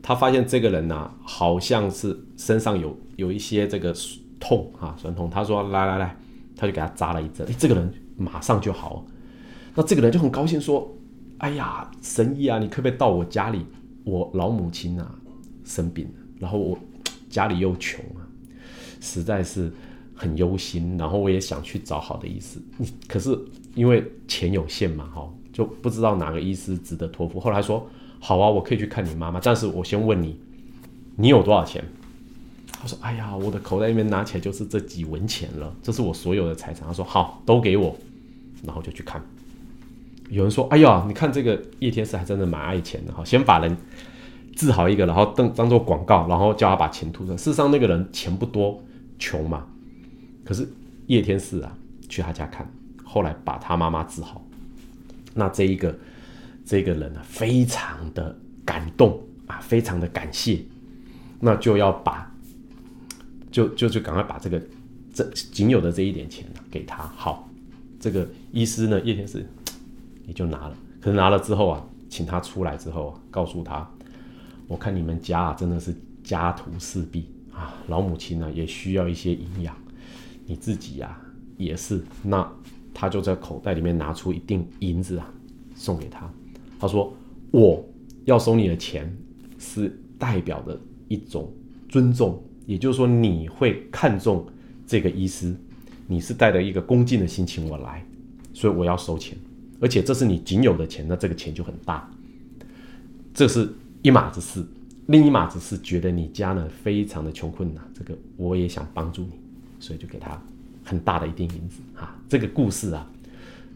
[0.06, 3.92] 他发现这个人呢，好像是身上有有一些这个
[4.38, 6.16] 痛啊，酸痛，他说来来来。
[6.58, 9.04] 他就给他扎了一针，这个人马上就好。
[9.74, 10.90] 那这个人就很高兴说
[11.36, 13.66] ：“哎呀，神医啊，你可不可以到我家里？
[14.04, 15.14] 我老母亲啊
[15.64, 16.78] 生病了，然后我
[17.28, 18.24] 家里又穷啊，
[19.02, 19.70] 实在是
[20.14, 20.96] 很忧心。
[20.96, 22.58] 然后我也想去找好的医师，
[23.06, 23.38] 可是
[23.74, 27.40] 因为钱有限嘛，哈，就不知道哪个医师值得托付。
[27.40, 27.88] 后来说
[28.20, 30.38] 好啊，我可以去看你妈妈，但是我先问你，
[31.16, 31.82] 你有多少钱？”
[32.78, 37.96] 他说：“哎呀，我的口袋里面拿起来就是这几文钱了，这是我所有的财产。”他说：“好，都给我。”
[38.64, 39.22] 然后就去看。
[40.28, 43.74] 有人说：“哎呀，你看这个叶天士还真的蛮爱钱的哈，先把人
[44.54, 47.36] 治好一个，然后当当做广告，然后叫他把钱吐出来。
[47.38, 48.82] 事实上，那个人钱不多，
[49.18, 49.64] 穷嘛。
[50.44, 50.68] 可是
[51.06, 51.72] 叶天士啊，
[52.10, 52.70] 去他家看，
[53.04, 54.45] 后来把他妈妈治好。
[55.36, 55.96] 那这一个
[56.64, 60.60] 这个人啊，非常的感动啊，非常的感谢，
[61.38, 62.28] 那就要把。”
[63.52, 64.60] 就就就赶快把这个
[65.14, 67.04] 这仅有的这一点钱呢给他。
[67.16, 67.48] 好，
[67.98, 69.48] 这个医师呢，叶天士
[70.26, 70.76] 也就拿了。
[71.00, 73.88] 可是拿了之后啊，请他出来之后啊，告诉他，
[74.66, 79.74] 我看你们家啊真的是家徒四壁啊，老母亲呢也需要一些营养，
[80.44, 81.18] 你自己呀
[81.56, 82.04] 也是。
[82.22, 82.46] 那
[82.98, 85.30] 他就在口袋里面拿出一锭银子啊，
[85.74, 86.32] 送给他。
[86.80, 87.14] 他说
[87.50, 87.86] 我
[88.24, 89.14] 要收你的钱，
[89.58, 91.52] 是代表的一种
[91.90, 92.42] 尊重。
[92.64, 94.46] 也就是说，你会看重
[94.86, 95.54] 这个医师，
[96.06, 98.02] 你是带着一个恭敬的心情我来，
[98.54, 99.36] 所以我要收钱，
[99.78, 102.10] 而且这是你仅有的钱，那这个钱就很大。
[103.34, 104.66] 这是一码子事，
[105.08, 109.32] 另一码子是觉得你家呢非常的穷困难，这个我也想帮助你，
[109.78, 110.42] 所以就给他
[110.82, 112.16] 很大的一锭银子啊。
[112.28, 113.10] 这个故事啊，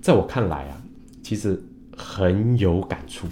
[0.00, 0.82] 在我看来啊，
[1.22, 1.62] 其实
[1.96, 3.26] 很有感触。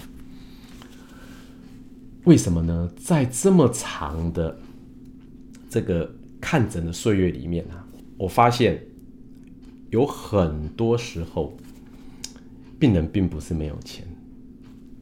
[2.24, 2.90] 为什么呢？
[2.96, 4.58] 在这么长的
[5.70, 7.86] 这个看诊的岁月里面啊，
[8.18, 8.84] 我发现
[9.90, 11.56] 有很多时候，
[12.78, 14.06] 病人并不是没有钱，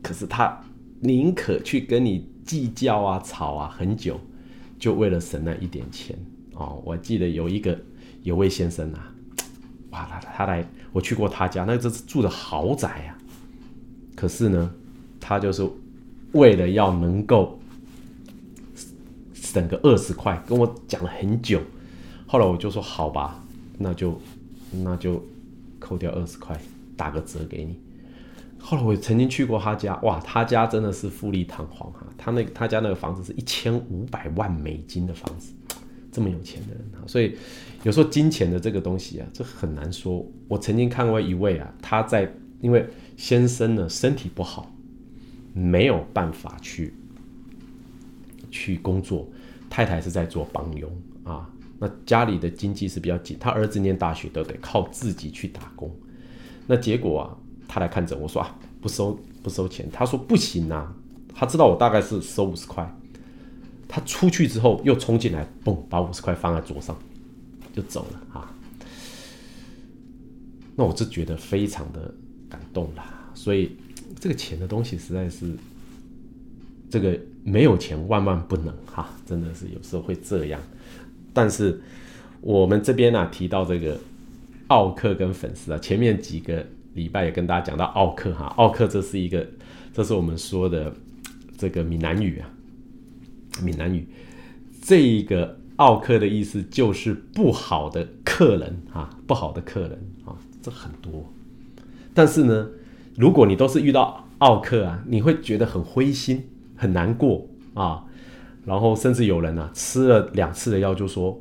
[0.03, 0.63] 可是他
[1.01, 4.21] 宁可去跟你计较啊、吵啊很久，
[4.79, 6.17] 就为了省那一点钱
[6.55, 6.81] 哦。
[6.85, 7.77] 我记得有一个
[8.23, 9.13] 有位先生啊，
[9.97, 13.19] 哇，他他来，我去过他家，那这是住的豪宅啊，
[14.15, 14.71] 可是呢，
[15.19, 15.69] 他就是。
[16.33, 17.59] 为了要能够
[19.33, 21.63] 省个二十块，跟我讲了很久。
[22.27, 23.43] 后来我就说好吧，
[23.79, 24.21] 那就
[24.71, 25.25] 那就
[25.79, 26.61] 扣掉二十块，
[26.95, 27.81] 打个折给你。
[28.59, 32.05] 后来我曾经去过他家，哇，他家真的是富丽堂皇哈。
[32.19, 35.55] 他那他家那个房子是一千五百万美金的房子，
[36.13, 37.01] 这么有钱的人啊。
[37.07, 37.35] 所以
[37.83, 40.27] 有时候金钱的这个东西啊，这很难说。
[40.49, 44.73] 我曾经看过一位啊，他在因为先生呢身体不好。
[45.59, 46.93] 没有办法去
[48.51, 49.27] 去工作，
[49.71, 50.91] 太太是在做帮佣
[51.25, 51.51] 啊。
[51.79, 55.91] 那家里的经济是比较紧，他儿子念大学都得靠自己去打工。
[56.67, 57.33] 那结果啊，
[57.67, 59.89] 他来看诊，我说啊，不收不收钱。
[59.91, 60.95] 他说不行啊，
[61.35, 62.95] 他知道我大概是收五十块。
[63.89, 66.95] 他出去之后又冲进来，嘣，把五十块放在桌上
[67.77, 68.53] 就走了啊。
[70.75, 72.13] 那我就觉得非常的
[72.51, 73.71] 感动啦，所以。
[74.19, 75.53] 这个钱的东西实在是，
[76.89, 80.61] 这个没有钱万万不能哈，真的是有时候会这样。
[81.35, 81.79] 但是
[82.41, 84.01] 我们这边呢提到这个
[84.69, 89.47] 奥克跟粉丝啊，前面几个礼拜也跟大家讲到奥克哈，奥克这是一个，
[89.93, 90.91] 这是我们说的
[91.59, 92.49] 这个闽南语啊，
[93.63, 94.09] 闽南语
[94.81, 99.93] 这一个奥克的意思就是不好的客人啊，不好的客人
[100.25, 101.25] 啊，这很多。
[102.13, 102.69] 但是呢。
[103.19, 108.05] 如果你都是遇到奥克啊，你会觉得很灰心、很难过啊，
[108.67, 111.41] 然后甚至有人啊吃了两次的药就说，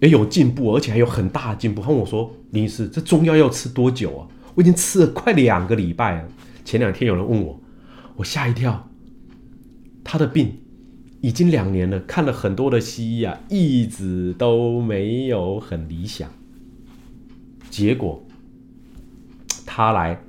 [0.00, 1.80] 也有进步，而且还有很大的进步。
[1.80, 4.28] 他问我说：“林医师，这中药要吃多久啊？
[4.54, 6.28] 我已经吃了快两个礼拜了。”
[6.66, 7.58] 前两天有人问我，
[8.16, 8.86] 我吓一跳，
[10.04, 10.54] 他的病
[11.24, 16.30] 已经两年了，看了很多的西医啊，一直都没有很理想，
[17.70, 18.22] 结果
[19.64, 20.20] 他来。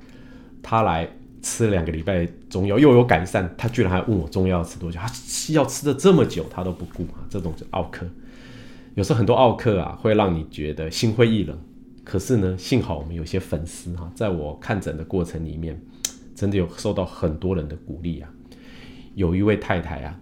[0.68, 1.08] 他来
[1.42, 4.98] 吃两个礼拜中药又有改善，他居然还问我中药要吃多久？
[4.98, 7.22] 他西药吃的这么久，他都不顾啊！
[7.30, 8.04] 这种就奥克，
[8.96, 11.56] 有时候很多奥克啊，会让你觉得心灰意冷。
[12.02, 15.80] 可是呢，幸好我们有些粉丝哈，在我看诊的过程里面，
[16.34, 18.28] 真的有受到很多人的鼓励啊。
[19.14, 20.20] 有一位太太啊，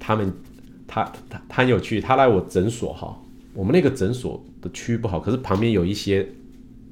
[0.00, 0.32] 他们
[0.88, 3.16] 他他他很有趣，他来我诊所哈，
[3.54, 6.28] 我们那个诊所的区域不好，可是旁边有一些。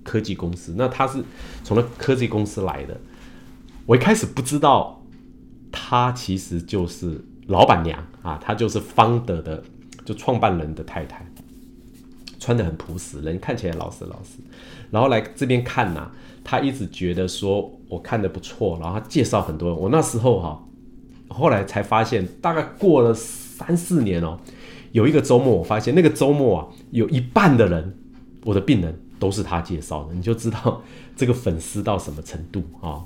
[0.05, 1.23] 科技公司，那他是
[1.63, 2.99] 从那科技公司来的。
[3.85, 5.05] 我一开始不知道，
[5.71, 9.63] 他其实就是老板娘啊，他就是方德的，
[10.07, 11.27] 就创办人的太太，
[12.39, 14.39] 穿的很朴实，人看起来老实老实。
[14.91, 16.11] 然后来这边看呐，
[16.43, 19.79] 他一直觉得说我看的不错，然后他介绍很多人。
[19.79, 20.65] 我那时候哈，
[21.29, 24.39] 后来才发现，大概过了三四年哦，
[24.93, 27.95] 有一个周末，我发现那个周末啊，有一半的人，
[28.45, 28.99] 我的病人。
[29.21, 30.81] 都是他介绍的，你就知道
[31.17, 33.03] 这个粉丝到什么程度啊？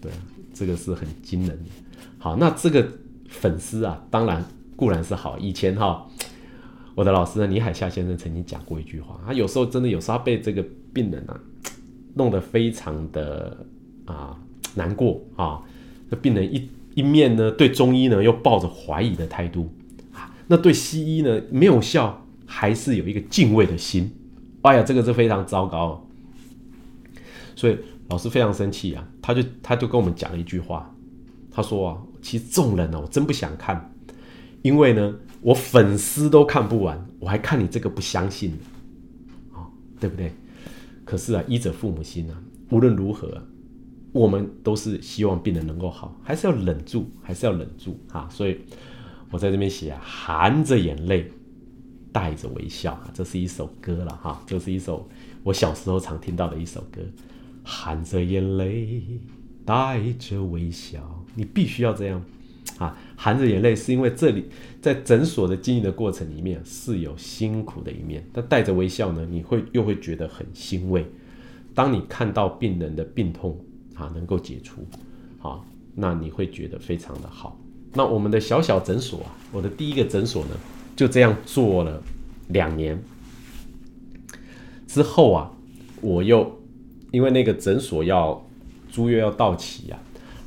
[0.00, 0.08] 对，
[0.52, 1.70] 这个是很惊人的。
[2.18, 2.88] 好，那这个
[3.26, 4.44] 粉丝啊，当然
[4.76, 5.36] 固然是好。
[5.40, 6.06] 以前哈，
[6.94, 11.36] 我的老师呢，倪海夏先生曾经讲过一句话，他有时候真的有时候被这个病人啊
[12.14, 13.66] 弄得非常的
[14.04, 14.38] 啊
[14.76, 15.60] 难过啊。
[16.08, 19.72] 那病人一一面呢对中医呢又抱着怀疑的态度。
[20.12, 24.10] 啊，那对西医呢没有效，还是有一个敬畏的心。
[24.62, 26.08] 哎呀，这个是非常糟糕，
[27.54, 27.76] 所以
[28.08, 30.90] 老师非常生气啊，他就他就跟我们讲了一句话，
[31.50, 33.92] 他说啊，其实众人呢，我真不想看，
[34.62, 38.54] 因为呢，我粉丝都看不完，我还看你这个不相信，
[39.52, 39.68] 啊，
[40.00, 40.32] 对不对？
[41.04, 43.42] 可是啊，医者父母心啊，无论如何，
[44.14, 48.26] 我们都是希望病人能够好，还是要忍住，还是要忍住啊。
[48.30, 48.56] 所以
[49.30, 51.30] 我在这边写，含着眼泪。
[52.14, 55.08] 带着微笑，这是一首歌了哈，这是一首
[55.42, 57.00] 我小时候常听到的一首歌。
[57.64, 59.02] 含着眼泪，
[59.64, 62.22] 带着微笑，你必须要这样
[62.78, 62.96] 啊！
[63.16, 64.44] 含着眼泪是因为这里
[64.80, 71.04] 在诊所的经营的过程里面是有辛苦的一面，但带着微笑呢，你会又会觉得很欣慰。
[71.74, 73.58] 当你看到病人的病痛
[73.94, 74.86] 啊能够解除，
[75.40, 75.60] 啊，
[75.94, 77.58] 那你会觉得非常的好。
[77.92, 80.50] 那我们的小小诊所啊，我的第一个诊所呢？
[80.96, 82.00] 就这样做了
[82.50, 82.96] 两年，
[84.86, 85.50] 之后啊，
[86.00, 86.60] 我又
[87.10, 88.44] 因为那个诊所要
[88.88, 89.98] 租约要到期啊，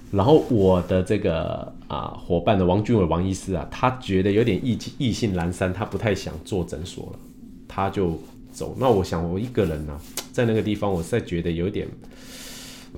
[0.09, 7.19] 然后我的这个啊伙伴的王俊伟王医师啊，他觉得有点意意兴阑珊，他不太想做诊所了，
[7.67, 8.17] 他就
[8.49, 8.73] 走。
[8.79, 9.99] 那我想我一个人呢，
[10.31, 11.85] 在那个地方，我是在觉得有点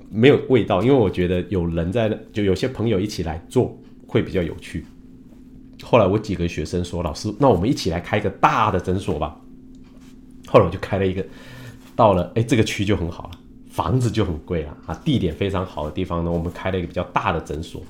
[0.09, 3.77] 没有味道，因为我觉得有人在，就有些朋友一起来做
[4.07, 4.85] 会比较有趣。
[5.83, 9.39] 后来我几个学生说：“老师，那我们一起来开一个大的诊所吧。”
[10.47, 11.25] 后来我就开了一个，
[11.95, 13.31] 到了哎这个区就很好了，
[13.69, 17.81] 房子就很贵了啊，地点非常好的地方呢，我们开了一个比较大的诊所，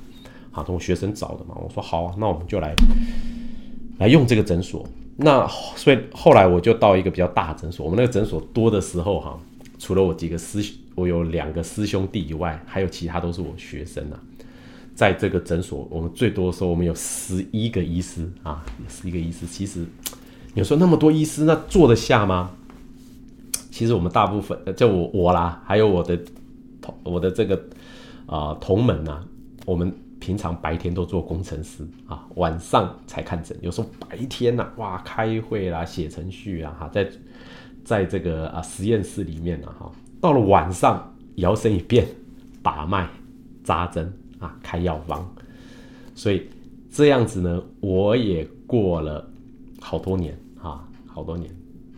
[0.52, 1.56] 啊，从学生找的嘛。
[1.56, 2.74] 我说好，那我们就来
[3.97, 4.88] 来用这个诊所。
[5.16, 7.86] 那所以后来我就到一个比较大诊所。
[7.86, 9.39] 我们那个诊所多的时候哈，
[9.80, 10.63] 除了我几个师，
[10.93, 14.19] 我有两个师兄弟以外，还有其他都是我学生啊。
[14.93, 19.47] 在这个诊所，我们最多的时候，我们有十一个医师啊，十一个医师。
[19.47, 19.86] 其实
[20.55, 22.51] 有时候那么多医师，那坐得下吗？
[23.71, 26.19] 其实我们大部分，就我我啦，还有我的
[26.82, 27.57] 同我的这个
[28.25, 29.23] 啊同门呐，
[29.65, 33.57] 我们平常白天都做工程师啊，晚上才看诊。
[33.61, 37.09] 有时候白天呐，哇，开会啦，写程序啊，哈，在
[37.89, 42.05] 在这个啊实验室里面呢，哈，到了晚上摇身一变，
[42.61, 43.09] 把脉
[43.63, 44.13] 扎针。
[44.39, 45.21] 啊，开药方，
[46.15, 46.47] 所以
[46.89, 49.29] 这样子呢，我也过了
[49.81, 50.33] 好多年
[50.63, 51.53] 啊，好多年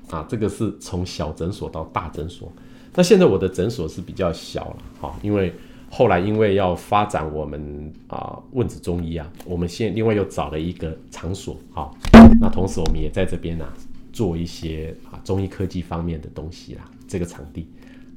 [0.09, 2.51] 啊，这个是从小诊所到大诊所。
[2.95, 5.53] 那现在我的诊所是比较小了，哈，因为
[5.87, 11.91] 后来因为要发展我们啊问子中医啊，我们现另外又找了一个场所，哈，
[12.39, 13.67] 那同时我们也在这边呢
[14.11, 17.67] 做一些啊中医科技方面的东西啦，这个场地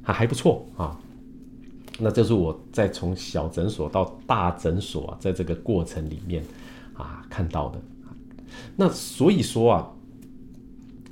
[0.01, 0.99] 还还不错啊。
[1.97, 6.43] 那这是我在从小诊所到大诊所啊，在这个过程里面
[6.93, 7.81] 啊看到的。
[8.75, 9.91] 那所以说啊，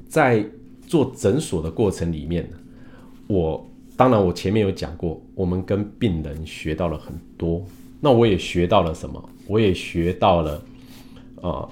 [0.10, 0.46] 在
[0.86, 2.58] 做诊所的过程里面呢，
[3.28, 7.66] 我当然我前面有讲过，我们跟病人学到了很多。
[8.02, 9.30] 那我也学到了什么？
[9.48, 10.62] 我也学到了
[11.42, 11.68] 啊，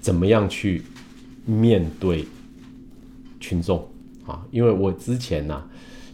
[0.00, 0.82] 怎么样去
[1.44, 2.26] 面对
[3.40, 3.88] 群众
[4.26, 4.44] 啊？
[4.50, 5.62] 因为我之前呢，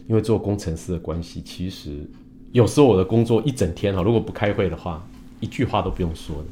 [0.07, 2.09] 因为做工程师的关系，其实。
[2.51, 5.07] 有时候我的工作一整天哈，如果不开会的话，
[5.39, 6.45] 一句话都不用说的。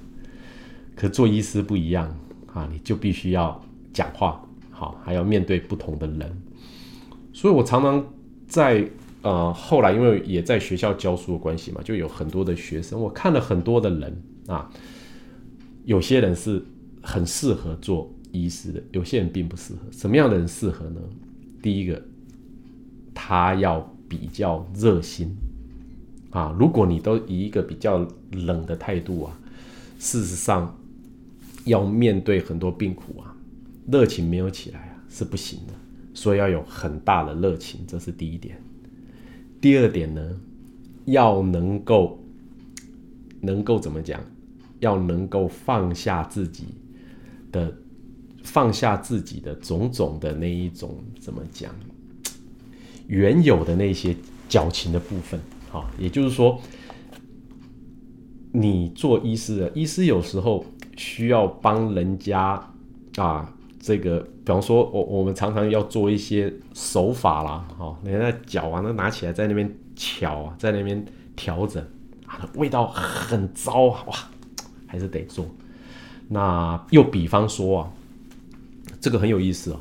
[0.95, 2.15] 可做医师不一样
[2.53, 3.59] 啊，你就必须要
[3.91, 6.41] 讲话，好，还要面对不同的人。
[7.33, 8.05] 所以我常常
[8.47, 8.87] 在
[9.23, 14.69] 呃后来，因为也在学校教书的关系嘛，就有很多的学生，我看了很多的人啊，
[15.85, 16.63] 有些人是
[17.01, 19.79] 很适合做医师的，有些人并不适合。
[19.91, 21.01] 什么样的人适合呢？
[21.61, 22.01] 第一个，
[23.13, 25.35] 他要比较热心。
[26.29, 29.39] 啊，如果你都以一个比较冷的态度啊，
[29.97, 30.77] 事实上
[31.65, 33.35] 要面对很多病苦啊，
[33.89, 35.73] 热情没有起来啊是不行的，
[36.13, 38.61] 所以要有很大的热情，这是第一点。
[39.61, 40.39] 第二点呢，
[41.05, 42.23] 要能够
[43.41, 44.21] 能够怎么讲？
[44.79, 46.65] 要能够放下自己
[47.51, 47.75] 的
[48.47, 51.69] 放下自己的种种的那一种怎么讲？
[53.07, 54.15] 原有的那些
[54.47, 55.37] 矫情的部分。
[55.69, 56.57] 好，也就是说，
[58.53, 62.65] 你做医师的医师有时候需要帮人家
[63.17, 71.85] 啊，这个，比方说，我我们常常要做一些手法啦，哈，人家脚啊，那拿起来在那边敲啊，在那边调整
[72.25, 74.15] 啊，味道很糟啊，哇，
[74.87, 75.45] 还是得做。
[76.29, 77.91] 那又比方说啊，
[78.99, 79.79] 这个很有意思哦。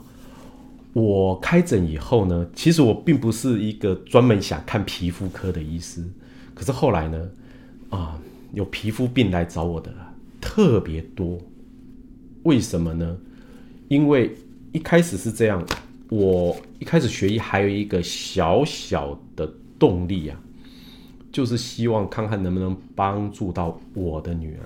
[0.92, 6.02] 我开诊以后呢，其实我并不是一个专门想看皮肤科的医师，
[6.54, 7.28] 可是后来呢，
[7.90, 8.18] 啊，
[8.54, 9.92] 有皮肤病来找我的
[10.40, 11.38] 特别多。
[12.44, 13.16] 为什么呢？
[13.88, 14.34] 因为
[14.72, 15.62] 一开始是这样，
[16.08, 19.46] 我一开始学医还有一个小小的
[19.78, 20.40] 动力啊，
[21.30, 24.64] 就是希望看看能不能帮助到我的女儿。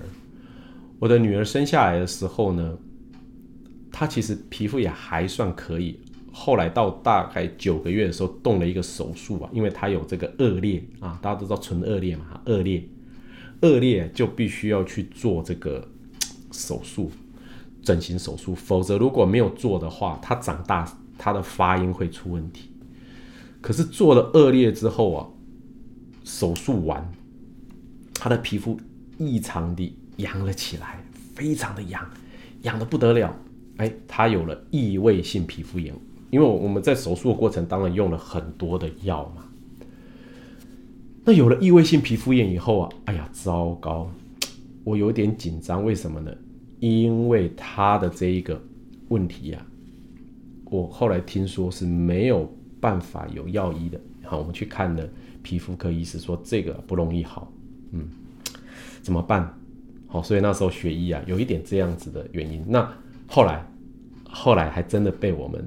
[1.01, 2.79] 我的女儿生下来的时候呢，
[3.91, 5.99] 他其实皮肤也还算可以。
[6.33, 12.89] 后来到大概九个月的时候，动了一个手术啊，因为他有这个恶劣啊，大家都知道纯恶劣嘛，恶劣，
[13.63, 15.87] 恶劣就必须要去做这个
[16.53, 17.11] 手术，
[17.83, 22.71] 整形手术，否则如果没有做的话，他长大他的发音会出问题。
[23.61, 25.27] 可是做了恶劣之后啊，
[26.23, 27.13] 手术完，
[28.15, 28.81] 他的皮肤
[29.19, 32.09] 异常的痒了起来，非常的痒，
[32.63, 33.37] 痒的不得了，
[33.81, 35.95] 哎，他有了异位性皮肤炎。
[36.31, 39.43] 因为我们在手术的过程当然用了很多的药嘛，
[41.25, 44.09] 那有了异位性皮肤炎以后啊，哎呀，糟糕，
[44.85, 46.33] 我有点紧张，为什么呢？
[46.79, 48.63] 因为他的这一个
[49.09, 49.67] 问题呀，
[50.67, 52.49] 我后来听说是没有
[52.81, 54.01] 办法有药医的。
[54.23, 55.09] 好，我们去看了
[55.43, 57.53] 皮肤科医师说这个不容易好，
[57.91, 58.09] 嗯，
[59.03, 59.53] 怎么办？
[60.07, 62.65] 好，所以那时候学医啊，有一点这样子的原因。
[62.69, 62.89] 那
[63.31, 63.65] 后来，
[64.29, 65.65] 后来还真的被我们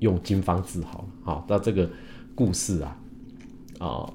[0.00, 1.08] 用经方治好了。
[1.24, 1.88] 好，那这个
[2.34, 2.96] 故事啊，
[3.78, 4.12] 啊，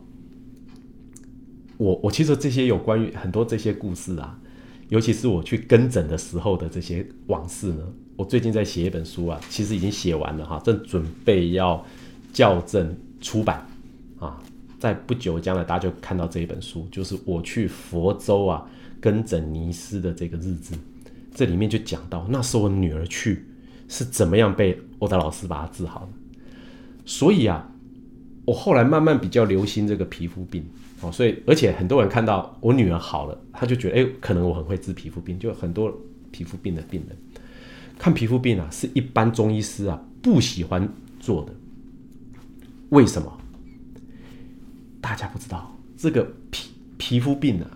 [1.77, 4.39] 我我其实这些有关于很多这些故事啊，
[4.89, 7.83] 尤其是我去跟诊的时候的这些往事呢，
[8.15, 11.83] 我最近在写一本书啊，其实已经写完了哈，正准备要
[12.31, 13.65] 校正出版
[14.19, 14.39] 啊，
[14.77, 18.63] 在不久将来大家就看到这一本书，就是我去佛州啊。
[19.01, 20.73] 跟诊尼斯的这个日子，
[21.35, 23.45] 这里面就讲到，那时候我女儿去
[23.89, 26.07] 是怎么样被欧达老师把她治好的。
[27.05, 27.69] 所以啊，
[28.45, 30.65] 我后来慢慢比较留心这个皮肤病
[31.01, 35.93] 哦，所以而且很多人看到我女儿好了，他就觉得哎，可能我很会治皮肤病，就很多
[36.31, 37.17] 皮肤病的病人
[37.99, 40.87] 看皮肤病啊，是一般中医师啊不喜欢
[41.19, 41.53] 做的。
[42.89, 43.37] 为什么？
[45.01, 47.67] 大家不知道这个皮皮肤病啊。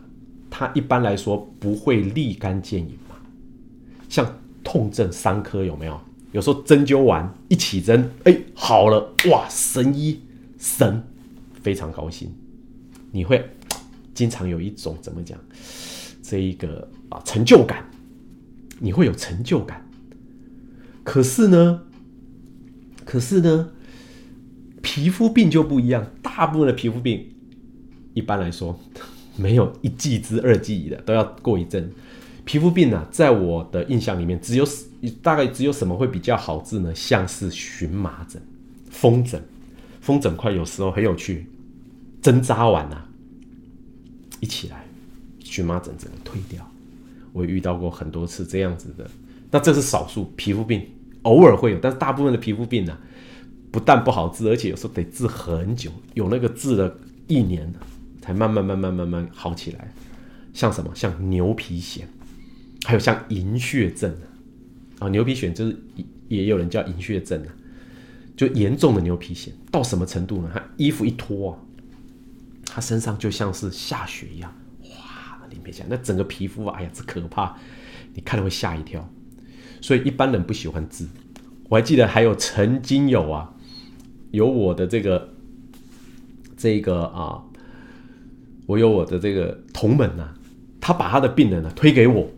[0.51, 2.97] 它一般来说不会立竿见影，
[4.09, 5.97] 像痛症伤科有没有？
[6.33, 10.19] 有时候针灸完一起针，哎，好了，哇，神医
[10.59, 11.01] 神，
[11.61, 12.29] 非常高兴。
[13.11, 13.43] 你会
[14.13, 15.39] 经常有一种怎么讲，
[16.21, 17.89] 这一个啊成就感，
[18.79, 19.83] 你会有成就感。
[21.03, 21.81] 可是呢，
[23.05, 23.71] 可是呢，
[24.81, 27.29] 皮肤病就不一样，大部分的皮肤病，
[28.13, 28.79] 一般来说。
[29.35, 31.89] 没有一剂之二剂的，都要过一阵。
[32.49, 34.65] 皮肤病啊，在我的印象里面，只有
[35.21, 36.91] 大概只有什么会比较好治呢？
[36.95, 38.41] 像是荨麻疹、
[38.89, 39.39] 风疹。
[40.01, 41.45] 风疹块有时候很有趣，
[42.23, 43.07] 针扎完啊，
[44.39, 44.83] 一起来，
[45.43, 46.67] 荨麻疹整个退掉。
[47.33, 49.07] 我遇到过很多次这样子的，
[49.51, 50.83] 那这是少数皮肤病，
[51.21, 52.97] 偶尔会有，但是大部分的皮肤病呢，
[53.69, 56.97] 不但不好治，而且有时候得治很久，有那个治了
[57.27, 57.71] 一年。
[58.21, 59.93] 才慢慢慢慢慢慢好起来，
[60.51, 62.01] 像什么像牛皮癣，
[62.85, 65.77] 还有像银屑症啊，啊牛皮癣就是
[66.27, 67.49] 也有人叫银屑症啊，
[68.35, 70.49] 就严重的牛皮癣到什么程度呢？
[70.53, 71.59] 他衣服一脱啊，
[72.65, 74.53] 他身上就像是下雪一样，
[74.83, 77.57] 哇，你别讲，那整个皮肤啊，哎呀，这可怕，
[78.13, 79.07] 你看了会吓一跳，
[79.81, 81.07] 所以一般人不喜欢治。
[81.67, 83.53] 我还记得还有曾经有啊，
[84.31, 85.33] 有我的这个
[86.55, 87.43] 这个啊。
[88.65, 90.29] 我有我的这个同门呐，
[90.79, 92.29] 他把他的病人呢推给我，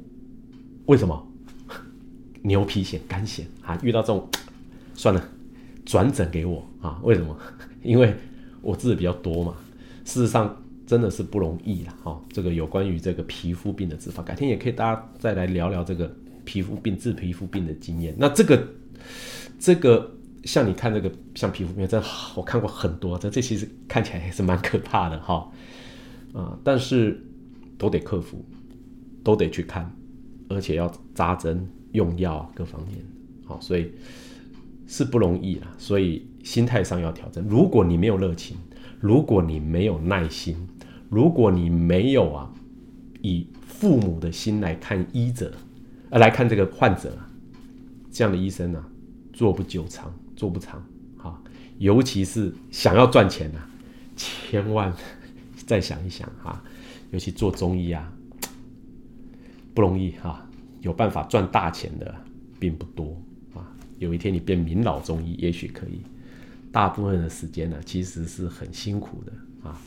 [0.85, 1.27] 为什么？
[2.43, 4.27] 牛皮癣、肝癣啊，遇到这种，
[4.95, 5.23] 算了，
[5.85, 6.99] 转诊给我啊？
[7.03, 7.37] 为什么？
[7.83, 8.15] 因为
[8.61, 9.55] 我治的比较多嘛。
[10.03, 10.55] 事实上
[10.85, 11.95] 真的是不容易啦。
[12.03, 12.21] 哈。
[12.31, 16.11] 这个有关于这个皮肤病的治法，改天也可以大家再来聊聊这个
[16.43, 18.15] 皮肤病治皮肤病的经验。
[18.17, 18.67] 那这个
[19.59, 20.11] 这个
[20.43, 22.01] 像你看这个像皮肤病，真
[22.35, 25.51] 我看过很多，这这其实看起来还是蛮可怕的哈。
[26.33, 27.23] 啊，但是
[27.77, 28.43] 都得克服，
[29.23, 29.93] 都得去看，
[30.53, 32.97] 而且要扎针、用药各方面，
[33.45, 33.91] 好，所以
[34.87, 35.73] 是不容易啊。
[35.77, 37.45] 所以心态上要调整。
[37.47, 38.57] 如果你没有热情，
[38.99, 40.55] 如果你没有耐心，
[41.09, 42.53] 如果你没有啊，
[43.21, 45.53] 以父母的心来看医者，
[46.09, 47.29] 呃，来看这个患者啊，
[48.11, 48.83] 这样的医生呢，
[49.33, 50.83] 做不久长，做不长，
[51.17, 51.41] 好，
[51.79, 53.59] 尤其是想要赚钱呢，
[54.15, 54.93] 千万。
[55.63, 56.61] 再想一想哈，
[57.11, 58.11] 尤其做中医啊，
[59.73, 60.45] 不容易哈。
[60.81, 62.13] 有办法赚大钱的
[62.59, 63.15] 并不多
[63.53, 63.61] 啊。
[63.99, 66.01] 有一天你变名老中医，也许可以。
[66.71, 69.79] 大部分的时间呢，其实是很辛苦的啊。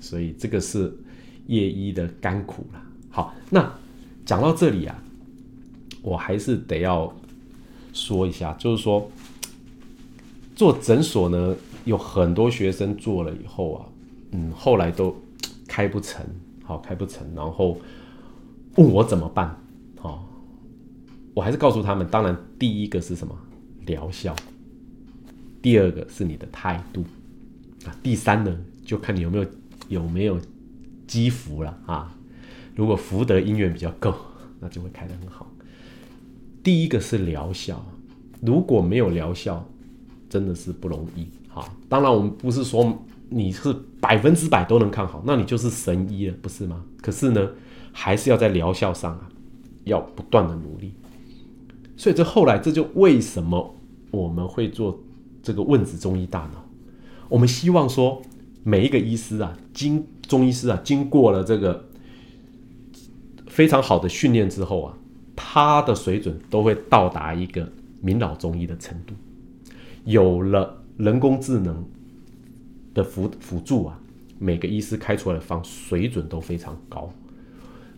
[0.00, 0.94] 所以这个是
[1.46, 2.82] 夜医的甘苦了。
[3.08, 3.72] 好，那
[4.24, 5.02] 讲到这里啊，
[6.02, 7.10] 我还是得要
[7.92, 9.10] 说一下，就是说
[10.54, 13.86] 做诊所呢，有很多学生做了以后啊。
[14.32, 15.16] 嗯，后来都
[15.66, 16.26] 开不成，
[16.62, 17.78] 好开不成，然后
[18.76, 19.58] 问我怎么办，
[19.98, 20.28] 好，
[21.34, 23.34] 我还是告诉他们，当然第一个是什么
[23.86, 24.36] 疗效，
[25.62, 27.02] 第二个是你的态度，
[27.86, 29.46] 啊，第三呢就看你有没有
[29.88, 30.38] 有没有
[31.06, 32.14] 积福了啊，
[32.74, 34.14] 如果福德因缘比较够，
[34.60, 35.50] 那就会开得很好。
[36.62, 37.84] 第一个是疗效，
[38.42, 39.66] 如果没有疗效，
[40.28, 43.02] 真的是不容易，好，当然我们不是说。
[43.28, 46.80] 你是百分之百都能看好，那你就是神医了，不是吗？
[47.02, 47.50] 可是呢，
[47.98, 49.26] 还是要在疗效上啊，
[49.84, 50.92] 要不断的努力。
[51.96, 53.74] 所以这后来这就为什么
[54.10, 55.00] 我们会做
[55.42, 56.62] 这个问子中医大脑？
[57.30, 58.20] 我们希望说
[58.62, 61.88] 每一个医师啊，经中医师啊，经过了这个
[63.46, 64.98] 非常好的训练之后啊，
[65.34, 67.66] 他的水准都会到达一个
[68.02, 69.14] 名老中医的程度。
[70.04, 71.82] 有了人工智能
[72.92, 73.98] 的辅辅助啊，
[74.38, 77.10] 每个医师开出来的方水准都非常高。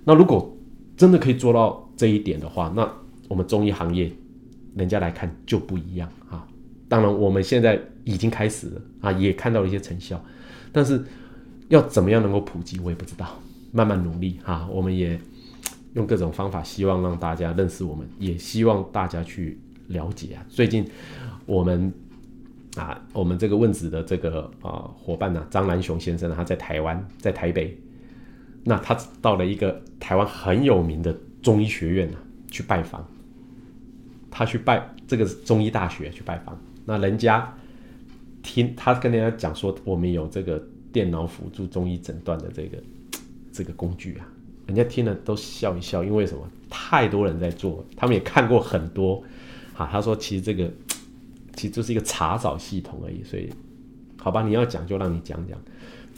[0.08, 0.56] 那如果
[0.96, 2.90] 真的可以做到这一点的话，那
[3.28, 4.10] 我们中医行业
[4.74, 6.48] 人家来看就不一样啊。
[6.88, 10.18] 当然，我们现在已经开始了啊，也看到了一些成效，
[10.72, 11.04] 但是
[11.68, 13.38] 要怎么样能够普及，我也不知道，
[13.70, 14.66] 慢慢努力哈。
[14.72, 15.20] 我们也
[15.92, 20.42] 用各种方法，希望让大家认识我们，也希望大家去了解啊。
[20.48, 20.86] 最近
[21.44, 21.92] 我们
[22.78, 27.78] 啊，我们这个问子的这个啊伙伴呢，张兰雄先生，他在台湾，在台北，
[28.68, 32.18] 那他到了一个台湾很有名的中医学院呢，
[32.50, 33.02] 去拜访，
[34.30, 36.60] 他去拜这个中医大学去拜访。
[36.84, 37.50] 那人家
[38.42, 40.62] 听他跟人家讲说，我们有这个
[40.92, 42.76] 电脑辅助中医诊断的这个
[43.50, 44.28] 这个工具啊，
[44.66, 46.46] 人家听了都笑一笑，因为什么？
[46.68, 49.24] 太多人在做，他们也看过很多。
[49.78, 50.70] 啊，他说其实这个
[51.54, 53.48] 其实就是一个查找系统而已，所以
[54.18, 55.58] 好吧，你要讲就让你讲讲。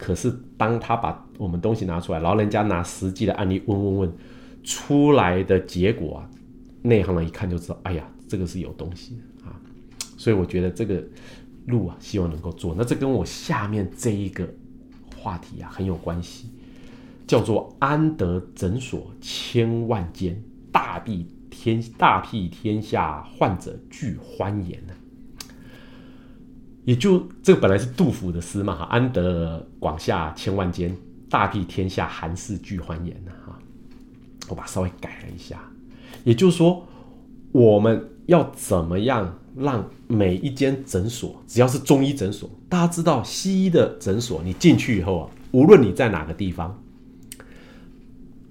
[0.00, 4.12] 可是当他把我们东西拿出来，然后人家拿实际的案例问问问
[4.64, 6.30] 出来的结果啊，
[6.80, 9.52] 内行人一看就知道，哎呀，这个是有东西啊。
[10.16, 11.04] 所以我觉得这个
[11.66, 12.74] 路啊，希望能够做。
[12.74, 14.48] 那这跟我下面这一个
[15.18, 16.48] 话题啊很有关系，
[17.26, 20.42] 叫做安德诊所千万间，
[20.72, 24.94] 大庇天大庇天下患者俱欢颜呢。
[26.84, 30.96] 也就这个本来是杜甫的诗嘛，哈，安得广厦千万间，
[31.28, 33.58] 大庇天下寒士俱欢颜呢，哈。
[34.48, 35.60] 我把稍微改了一下，
[36.24, 36.84] 也就是说，
[37.52, 39.36] 我们要怎么样？
[39.56, 46.80] 让每一间诊所，只要是中医诊所，大家知道西医的诊所，你进去以后啊，无论你在哪个地方，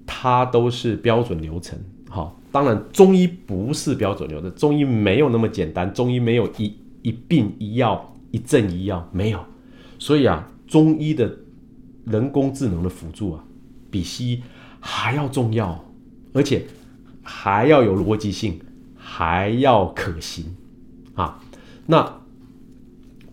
[0.06, 1.78] 它都是标准流程。
[2.08, 9.44] 好，当然中医不是标准流程，中医没有那么简单，中医没有一一病一药一症一药没有，
[9.98, 11.36] 所以啊，中医的
[12.04, 13.44] 人工智能的辅助啊，
[13.90, 14.42] 比西医
[14.80, 15.84] 还要重要，
[16.32, 16.64] 而且
[17.22, 18.60] 还要有逻辑性，
[18.96, 20.44] 还要可行。
[21.14, 21.42] 啊，
[21.86, 22.20] 那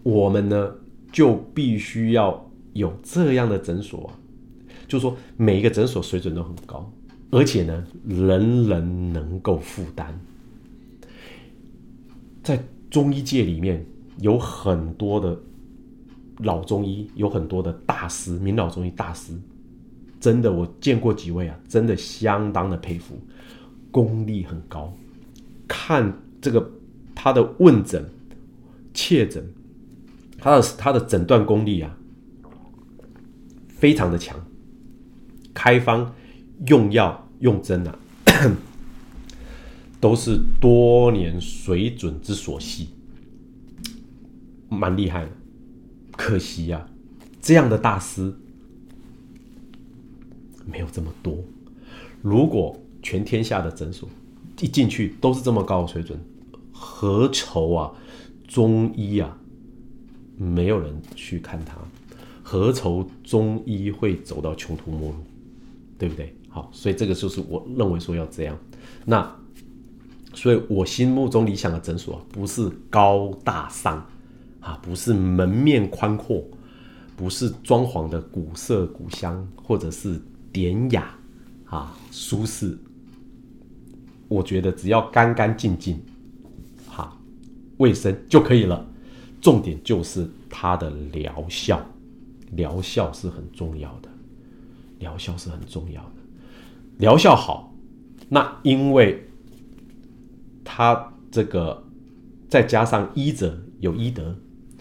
[0.03, 0.75] 我们呢
[1.11, 4.11] 就必须要有这样的诊所，
[4.87, 6.91] 就说每一个诊所水准都很高，
[7.29, 10.19] 而且呢人人能够负担。
[12.43, 13.85] 在中医界里面
[14.19, 15.37] 有很多的
[16.39, 19.33] 老中医，有很多的大师，名老中医大师，
[20.19, 23.19] 真的我见过几位啊，真的相当的佩服，
[23.91, 24.93] 功力很高，
[25.67, 26.71] 看这个。
[27.19, 28.07] 他的问诊、
[28.93, 29.43] 切诊，
[30.37, 31.97] 他的他的诊断功力啊，
[33.67, 34.39] 非常的强。
[35.51, 36.13] 开方、
[36.67, 37.99] 用药、用针啊，
[39.99, 42.89] 都是多年水准之所系，
[44.69, 45.31] 蛮厉害的。
[46.11, 46.89] 可惜呀，
[47.41, 48.33] 这样的大师
[50.65, 51.37] 没有这么多。
[52.21, 54.09] 如果全天下的诊所
[54.59, 56.19] 一进去都是这么高的水准，
[56.73, 57.91] 何愁啊，
[58.47, 59.37] 中医啊，
[60.35, 61.77] 没有人去看他，
[62.41, 65.17] 何愁中医会走到穷途末路，
[65.99, 66.35] 对不对？
[66.49, 68.57] 好，所以这个就是我认为说要这样。
[69.05, 69.35] 那，
[70.33, 74.03] 所以我心目中理想的诊所不是高大上
[74.67, 76.43] 啊，不是门面宽阔，
[77.15, 81.17] 不是装潢的古色古香，或者是典雅
[81.63, 82.77] 啊舒适。
[84.27, 85.97] 我觉得只要干干净净。
[86.85, 87.17] 哈
[87.77, 88.85] 卫生就可以了，
[89.39, 91.79] 重点就是它的疗效，
[92.51, 94.09] 疗效是很重要的，
[94.99, 96.15] 疗效是很重要的，
[96.97, 97.73] 疗效好，
[98.27, 99.25] 那因为
[100.65, 101.81] 它这个
[102.49, 104.35] 再加上医者有医德，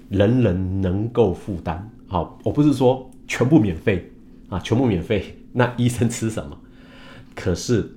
[0.08, 1.90] 人人能够负担。
[2.06, 4.10] 好，我不是说全部免费
[4.48, 6.58] 啊，全部免费， 那医生吃什么？
[7.34, 7.94] 可是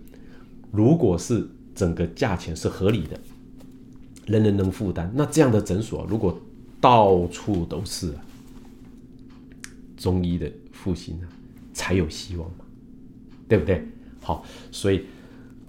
[0.72, 3.20] 如果是整个价钱是合理的。
[4.26, 6.39] 人人能负担，那这样的诊所如果
[6.80, 8.14] 到处都是
[9.97, 11.28] 中医的复兴呢，
[11.74, 12.57] 才有希望嘛，
[13.47, 13.84] 对不对？
[14.22, 15.01] 好，所以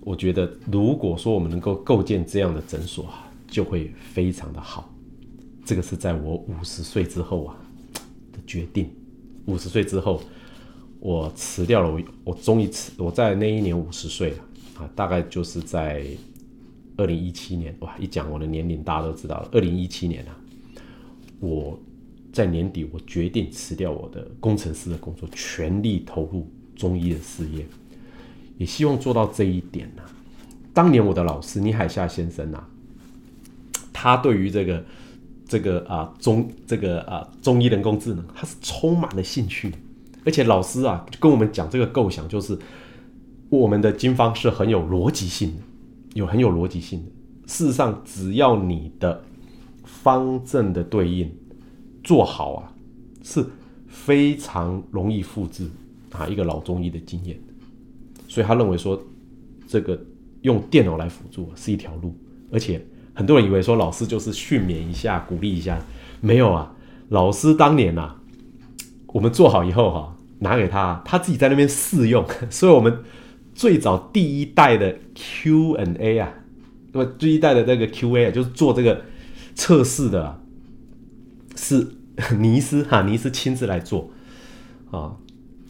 [0.02, 4.89] 我觉得，如果说我们能够构建这样的诊所啊，就会非常的好。
[5.70, 7.56] 这个是在我五十岁之后啊
[8.32, 8.90] 的决定。
[9.46, 10.20] 五十岁之后，
[10.98, 14.38] 我辞掉了我，我终于辞，我在那一年五十岁了
[14.80, 16.04] 啊，大概就是在。
[16.96, 17.96] 二零一七年，哇！
[17.98, 19.48] 一讲我的年龄，大家都知道了。
[19.52, 20.36] 二零一七年啊，
[21.38, 21.78] 我
[22.30, 27.64] 在年底，我决定辞掉我的工程师的工作，全力投入中医的事业，
[28.58, 30.02] 也希望做到这一点呢。
[30.74, 32.68] 当年我的老师倪海厦先生啊，
[33.94, 34.84] 他对于这个
[35.50, 39.74] 这个啊中这个啊中医人工智能，他是充满了兴趣，
[40.24, 42.56] 而且老师啊跟我们讲这个构想，就是
[43.48, 45.62] 我们的经方是很有逻辑性的，
[46.14, 47.10] 有很有逻辑性的。
[47.48, 49.24] 事实上，只要你的
[49.82, 51.28] 方正的对应
[52.04, 52.72] 做好啊，
[53.24, 53.44] 是
[53.88, 55.68] 非常容易复制
[56.12, 57.36] 啊一个老中医的经验。
[58.28, 59.02] 所以他认为说，
[59.66, 60.00] 这个
[60.42, 62.14] 用电脑来辅助是一条路，
[62.52, 62.80] 而且。
[63.14, 65.78] 很多人以为说老师就是训勉一下、鼓励一下，
[66.20, 66.72] 没有啊。
[67.08, 68.14] 老师当年呐，
[69.08, 72.24] 我们做好以后哈，拿给他，他自己在那边试用。
[72.48, 73.02] 所以，我们
[73.54, 76.32] 最早第一代的 Q&A 啊，
[76.92, 79.02] 那么第一代的那个 Q&A 啊，就是做这个
[79.54, 80.40] 测试的，
[81.56, 81.88] 是
[82.38, 84.10] 尼斯哈尼斯亲自来做
[84.90, 85.16] 啊。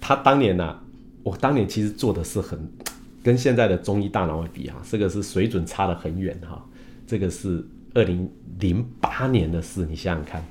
[0.01, 0.78] 他当年呢，
[1.22, 2.70] 我当年其实做的是很
[3.22, 6.62] 跟现在的中医大脑比啊，这个是水准差的很远哈。
[7.11, 8.31] 这个是二零
[8.61, 10.45] 零八年的事，你想想看，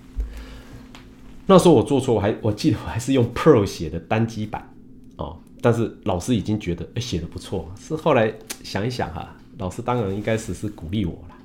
[1.46, 4.70] 那时候我做错，我还我记得我还是用 Pro 写的单机版
[5.16, 11.36] 哦，但是老师已经觉得哎写的不错，是后来想一想哈，老师当然应该是是鼓励我了，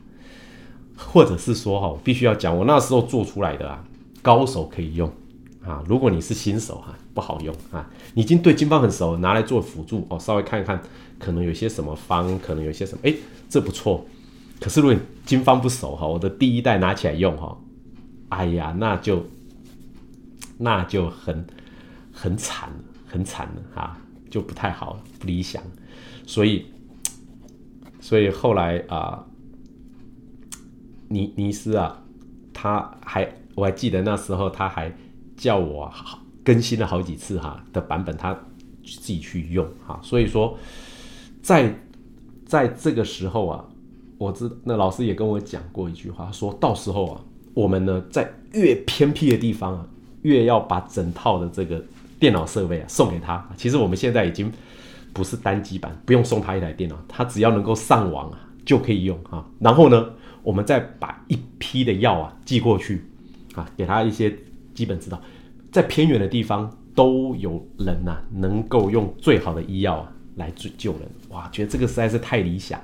[0.97, 3.85] 或者是说哈，必须要讲我那时候做出来的啊，
[4.21, 5.09] 高手可以用
[5.65, 10.83] 啊，如果你是新手哈，不好用啊，你已经对经方很熟，拿来做辅助哦，稍微看一看，
[11.21, 13.15] 可能有些什么方，可能有些什么，哎，
[13.49, 14.05] 这不错。
[14.61, 17.59] 可是如果你经方不熟哈，我的第一代拿起来用哈，
[18.31, 19.27] 哎呀，那就
[20.57, 21.47] 那就很
[22.13, 22.71] 很惨
[23.07, 23.99] 很惨了哈，
[24.31, 25.63] 就不太好，不理想。
[26.27, 26.67] 所以
[28.01, 29.27] 所以后来啊，
[31.09, 32.03] 尼尼斯啊，
[32.55, 34.91] 他还我还记得那时候他还
[35.37, 35.93] 叫我
[36.43, 38.33] 更新了好几次哈的版本，他
[38.83, 40.01] 自己去用哈。
[40.03, 40.57] 所以说，
[41.43, 41.75] 在
[42.47, 43.65] 在这个时候啊。
[44.19, 47.21] 我知那老师也跟我讲过一句话，说到时候啊，
[47.53, 49.87] 我们呢在越偏僻的地方啊，
[50.23, 51.83] 越要把整套的这个
[52.19, 53.45] 电脑设备啊送给他。
[53.57, 54.51] 其实我们现在已经
[55.12, 59.45] 不是单机版，不用送他一台电脑，他只要能够上网啊就可以用啊。
[59.59, 60.07] 然后呢，
[60.43, 63.05] 我们再把一批的药啊寄过去
[63.55, 64.35] 啊，给他一些
[64.75, 65.21] 基本指导，
[65.73, 71.03] 在偏远的地方都有人呐，能够用最好的医药啊来救救人。
[71.31, 72.81] 哇，觉得这个实在是太理想。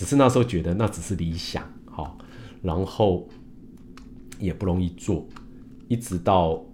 [0.00, 2.16] 只是那时候觉得那只是理想，好，
[2.62, 3.28] 然后
[4.38, 5.28] 也不容易做，
[5.88, 6.64] 一直到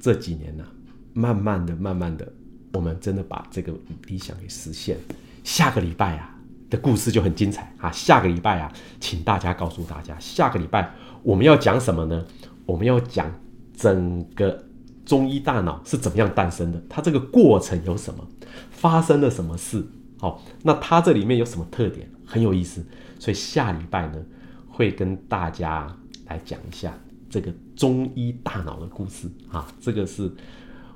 [0.00, 0.64] 这几年呢，
[1.12, 2.26] 慢慢的、慢慢的，
[2.72, 3.74] 我们真的把这个
[4.06, 4.96] 理想给实现。
[5.44, 6.34] 下个礼拜啊
[6.70, 7.92] 的故事就很精彩啊！
[7.92, 10.90] 下个礼拜啊，请大家告诉大家，下个礼拜
[11.22, 12.24] 我们要讲什么呢？
[12.64, 13.30] 我们要讲
[13.76, 14.64] 整个
[15.04, 18.26] 中医大脑是怎么样诞生的，它这个过程有什么，
[18.70, 19.86] 发生了什么事？
[20.18, 22.08] 好，那它这里面有什么特点？
[22.26, 22.84] 很有意思，
[23.18, 24.22] 所以下礼拜呢，
[24.68, 25.96] 会跟大家
[26.26, 26.92] 来讲一下
[27.30, 29.66] 这个中医大脑的故事啊。
[29.80, 30.30] 这个是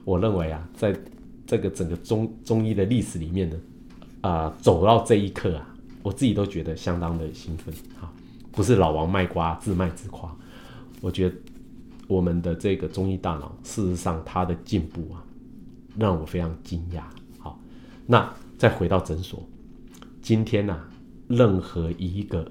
[0.04, 0.94] 我认为啊，在
[1.46, 3.56] 这个整个中中医的历史里面呢，
[4.22, 8.12] 啊，走到这一刻啊，我自己都觉得相当的兴奋啊。
[8.50, 10.36] 不是老王卖瓜自卖自夸，
[11.00, 11.36] 我觉得
[12.08, 15.22] 我们的这个中医大脑，事实上它的进步啊，
[15.96, 17.02] 让我非常惊讶。
[17.38, 17.58] 好，
[18.06, 18.28] 那。
[18.60, 19.42] 再回到诊所，
[20.20, 20.78] 今天呢，
[21.30, 22.44] 任何一个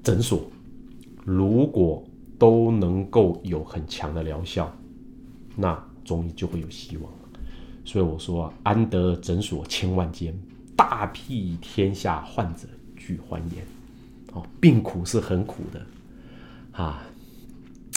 [0.00, 0.48] 诊所，
[1.24, 2.02] 如果
[2.38, 4.72] 都能够有很强的疗效，
[5.56, 7.12] 那中医就会有希望
[7.84, 10.32] 所以我说，安得诊所千万间，
[10.76, 13.64] 大庇天下患者俱欢颜。
[14.32, 15.84] 哦，病苦是很苦的
[16.70, 17.02] 啊，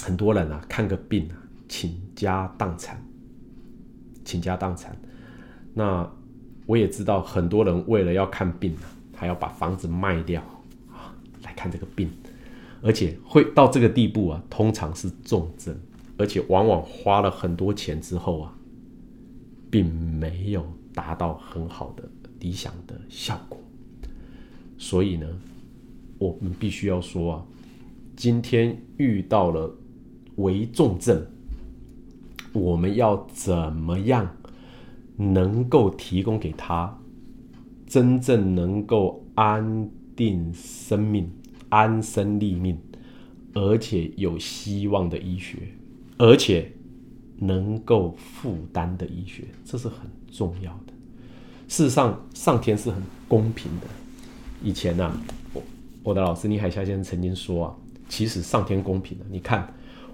[0.01, 1.37] 很多人啊，看个病啊，
[1.69, 2.99] 倾家荡产，
[4.25, 4.97] 倾家荡产，
[5.73, 6.11] 那。
[6.65, 10.41] 我也知道很多人为了要看病啊，还要把房子卖掉
[10.91, 12.09] 啊来看这个病，
[12.81, 15.77] 而且会到这个地步啊，通常是重症，
[16.17, 18.53] 而且往往花了很多钱之后啊，
[19.69, 22.09] 并没有达到很好的
[22.39, 23.59] 理想的效果。
[24.77, 25.27] 所以呢，
[26.17, 27.45] 我们必须要说啊，
[28.15, 29.73] 今天遇到了
[30.35, 31.25] 危重症，
[32.51, 34.35] 我们要怎么样？
[35.15, 36.97] 能够提供给他
[37.93, 41.31] 真正能够安定生命、
[41.69, 42.75] 安身立命，
[43.53, 45.59] 而且有希望的医学，
[46.17, 46.71] 而且
[47.37, 50.93] 能够负担的医学，这是很重要的。
[51.67, 53.85] 事实上，上天是很公平的。
[54.63, 55.15] 以前呢，
[55.53, 55.61] 我
[56.01, 57.75] 我的老师倪海霞先生曾经说啊，
[58.09, 59.25] 其实上天公平的。
[59.29, 59.71] 你看，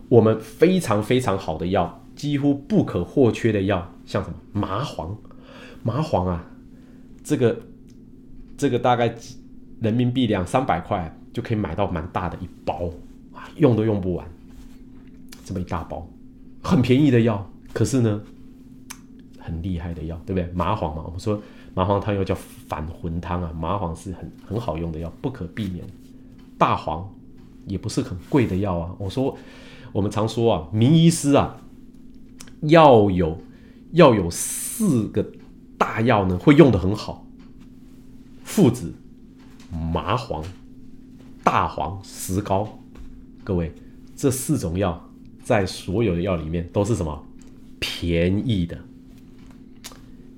[0.09, 2.05] 我们非常非常好的药。
[2.13, 5.17] 几乎不可或缺的药，像什么麻黄，
[5.81, 6.45] 麻黄啊，
[7.23, 7.57] 这个
[8.59, 9.15] 这个大概
[9.79, 12.89] 人民币两三百块就可以买到蛮大的一包
[13.33, 14.27] 啊，用都用不完，
[15.45, 16.05] 这么一大包，
[16.61, 18.21] 很便宜的药，可是呢，
[19.39, 20.51] 很厉害的药，对不对？
[20.53, 21.41] 麻黄嘛，我们说
[21.73, 22.35] 麻黄汤又叫
[22.67, 25.85] 反魂汤啊，麻黄是很很好用的药，不可避免。
[26.57, 27.09] 大黄
[27.65, 29.37] 也不是很贵的药啊，我说
[29.93, 31.55] 我们常说啊，名医师啊，
[32.63, 33.37] 要有
[33.93, 35.25] 要有四个
[35.77, 37.25] 大药呢，会用的很好，
[38.49, 38.91] 附子、
[39.71, 40.43] 麻黄、
[41.43, 42.79] 大黄、石膏。
[43.43, 43.71] 各位，
[44.15, 45.07] 这四种药
[45.43, 47.23] 在所有的药里面都是什么？
[47.79, 48.77] 便宜的，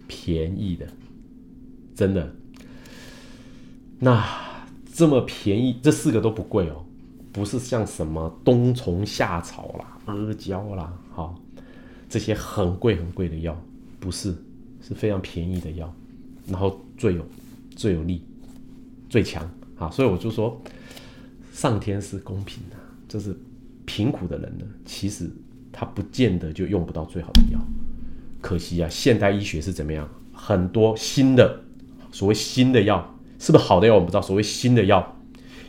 [0.09, 0.85] 便宜的，
[1.95, 2.35] 真的。
[3.97, 4.21] 那
[4.93, 6.83] 这么便宜，这四个都不贵哦，
[7.31, 11.39] 不是像什么冬虫夏草啦、阿胶啦，好，
[12.09, 13.57] 这些很贵很贵的药，
[14.01, 14.35] 不是，
[14.81, 15.91] 是非常便宜的药，
[16.45, 17.25] 然后最有
[17.81, 18.23] 最有力、
[19.09, 19.43] 最强
[19.75, 19.89] 啊！
[19.89, 20.61] 所以我就说，
[21.51, 22.75] 上天是公平的。
[23.07, 23.35] 就是
[23.85, 25.27] 贫苦的人呢，其实
[25.71, 27.59] 他不见得就用不到最好的药。
[28.39, 30.07] 可惜啊，现代医学是怎么样？
[30.31, 31.59] 很多新的
[32.11, 33.95] 所谓新的药，是不是好的药？
[33.95, 34.21] 我们不知道。
[34.21, 35.17] 所谓新的药，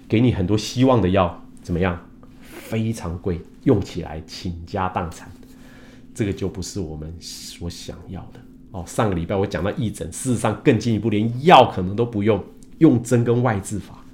[0.06, 1.98] 给你很多希望的药，怎么样？
[2.42, 5.32] 非常贵，用起来倾家荡产。
[6.14, 8.40] 这个就不是我们所想要的
[8.72, 8.84] 哦。
[8.86, 12.44] 上个礼拜我讲到义诊，事实上更进一步，连药可能都不用，
[12.78, 14.04] 用针跟外治法。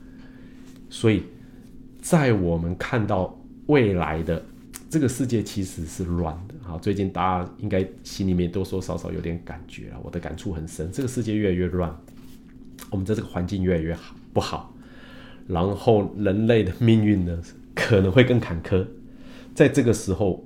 [0.90, 1.22] 所以。
[2.00, 3.36] 在我们看到
[3.66, 4.42] 未来的
[4.88, 11.94] 这个世界其实是乱的，好，最近大家应该心里面多多少少有点感觉了，我的感触很深，这个世界越来越乱，
[12.88, 14.72] 我们在这个环境越来越好不好，
[15.48, 17.42] 然后人类的命运呢
[17.74, 18.86] 可能会更坎坷，
[19.54, 20.42] 在这个时候，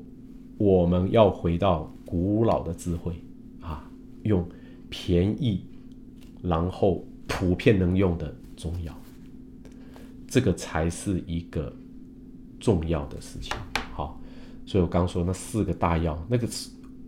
[0.56, 3.12] 我们要回到古老的智慧，
[4.24, 4.48] 用
[4.88, 5.64] 便宜
[6.42, 8.96] 然后普遍能用的中药。
[10.28, 11.70] 这个才是一个
[12.58, 13.54] 重要的事情，
[13.92, 14.18] 好，
[14.64, 16.48] 所以我刚说那四个大药，那个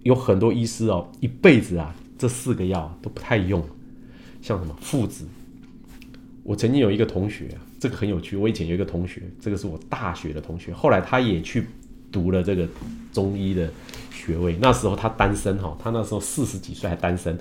[0.02, 3.64] 有很多医师哦，一辈子啊，这四个药都不太用，
[4.42, 5.24] 像什么附子。
[6.42, 11.64] 我曾经有一个同学，这个很有趣，我以前有一个同学，这个是我大学的同学，后来他也去
[12.12, 12.68] 读了这个
[13.10, 13.72] 中医的
[14.24, 17.38] 学位，那时候他单身哈，他那时候四十几岁还单身，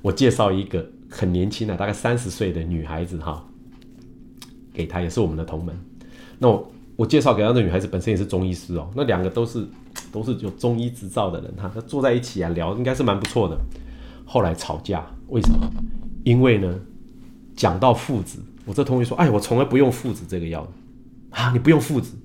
[0.00, 3.44] 我介绍一个很年轻的，大概三十岁的女孩子哈。
[4.74, 5.78] 给他也是我们的同门，
[6.38, 9.66] 那我我介绍给他的女孩子本身也是中医师哦，那两个都是
[10.10, 13.58] 都是有中医执照的人哈，他坐在一起啊聊应该是蛮不错的。
[14.24, 15.70] 后来吵架，为什么？
[16.24, 16.80] 因为呢，
[17.54, 20.66] 讲到附子，我这同学说，哎，我从来不用附子这个药
[21.28, 22.16] 啊，你不用附子。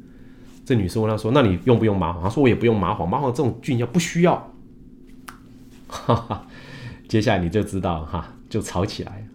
[0.67, 2.21] 这女生问他说，那你用不用麻黄？
[2.21, 4.35] 他说我也不用麻黄，麻黄这种菌药不需要。
[5.87, 6.45] 哈哈，
[7.07, 9.25] 接下来你就知道哈，就吵起来。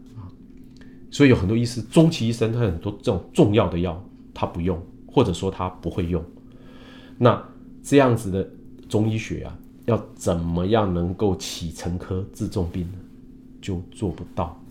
[1.11, 3.99] 所以有很多医师，终其一生，他很多这种重要的药
[4.35, 6.23] 他不用，或者说他不会用。
[7.17, 7.43] 那
[7.83, 8.47] 这样子的
[8.87, 12.99] 中医学啊，要怎么样能够起成科治重病呢？
[13.63, 14.63] 就做不到，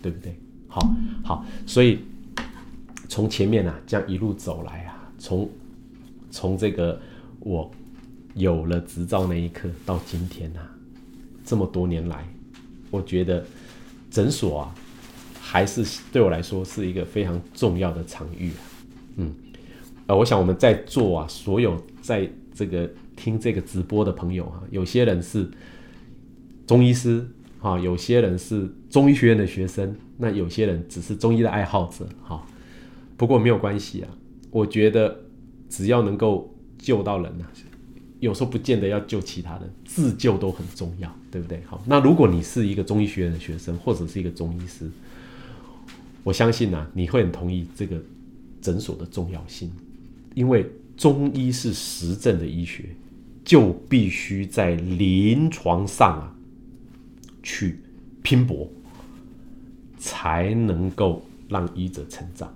[0.00, 0.34] 对不对？
[0.66, 0.80] 好，
[1.22, 1.98] 好，所以
[3.06, 5.46] 从前面啊，这样一路走来啊，从
[6.36, 7.00] 从这个
[7.40, 7.70] 我
[8.34, 10.60] 有了执照那一刻到今天啊，
[11.42, 12.28] 这么多年来，
[12.90, 13.42] 我觉得
[14.10, 14.74] 诊所啊。
[15.48, 18.60] 还是对我来说是一个非常重要的场域啊，
[19.14, 19.32] 嗯，
[20.08, 25.48] 呃，我想我们在座啊，所有在这个听这个直播的朋友啊，有些人是
[26.66, 27.24] 中医师
[27.60, 32.44] 啊，有些人是中医学院的学生，那有些人只是中医的爱好者，哈。
[33.16, 34.08] 不过没有关系啊，
[34.50, 35.16] 我觉得
[35.68, 37.46] 只要能够救到人啊，
[38.20, 41.62] 有时候不见得要救其他人，自救都很重要，对不对？
[41.66, 44.90] 好，那如果你是一个中医学院的学生，或者是一个中医师。
[46.24, 48.02] 我相信呢，你会很同意这个
[48.60, 49.70] 诊所的重要性，
[50.34, 52.86] 因为中医是实证的医学，
[53.44, 56.34] 就必须在临床上啊
[57.44, 57.78] 去
[58.22, 58.68] 拼搏，
[59.98, 62.52] 才能够让医者成长。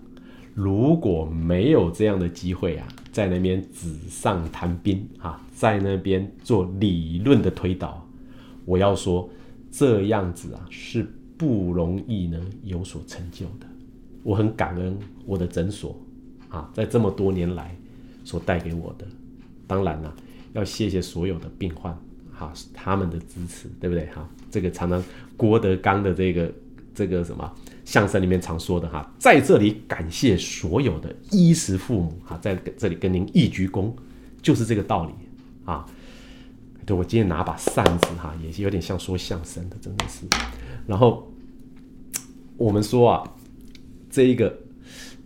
[0.53, 8.07] 如果没有这样的机会啊，在那边纸上谈兵啊，在那边做理论的推导，
[8.65, 9.29] 我要说
[9.71, 11.07] 这样子啊是。
[11.41, 13.67] 不容易呢，有所成就的。
[14.23, 14.95] 我很感恩
[15.25, 15.99] 我的诊所
[16.51, 17.75] 啊，在这么多年来
[18.25, 19.07] 所带给我的。
[19.67, 20.15] 当然了，
[20.53, 21.99] 要谢谢所有的病患
[22.31, 24.29] 哈，他们的支持，对不对哈？
[24.51, 25.03] 这个常常
[25.35, 26.53] 郭德纲的这个
[27.01, 27.51] 这个什么
[27.85, 33.91] 相声里面常说的哈，在这里感谢所有的衣食父母哈，在这里跟您一鞠躬，
[34.43, 35.13] 就是这个道理
[35.65, 35.87] 啊。
[36.85, 40.27] 对我今天拿把扇子哈，也是有点像说相声的，真的是。
[40.87, 41.27] 然后。
[42.61, 43.25] 我们说啊，
[44.11, 44.55] 这一个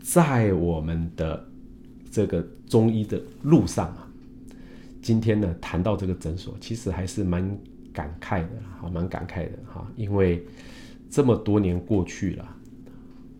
[0.01, 1.45] 在我们的
[2.09, 4.07] 这个中医的路上啊，
[5.03, 7.43] 今天呢谈到这个诊所，其实还是蛮
[7.93, 8.51] 感慨的，
[8.81, 10.47] 哈，蛮感慨的哈，因为
[11.15, 12.57] 这么多年过去了，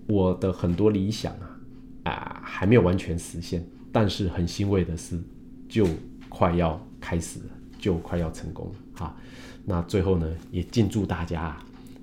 [0.07, 1.59] 我的很多理想啊
[2.05, 5.21] 啊还没有完全实现，但是很欣慰的是，
[5.69, 5.85] 就
[6.29, 7.47] 快要开始了，
[7.77, 9.17] 就快要成功了哈。
[9.65, 11.57] 那最后呢，也敬祝大家，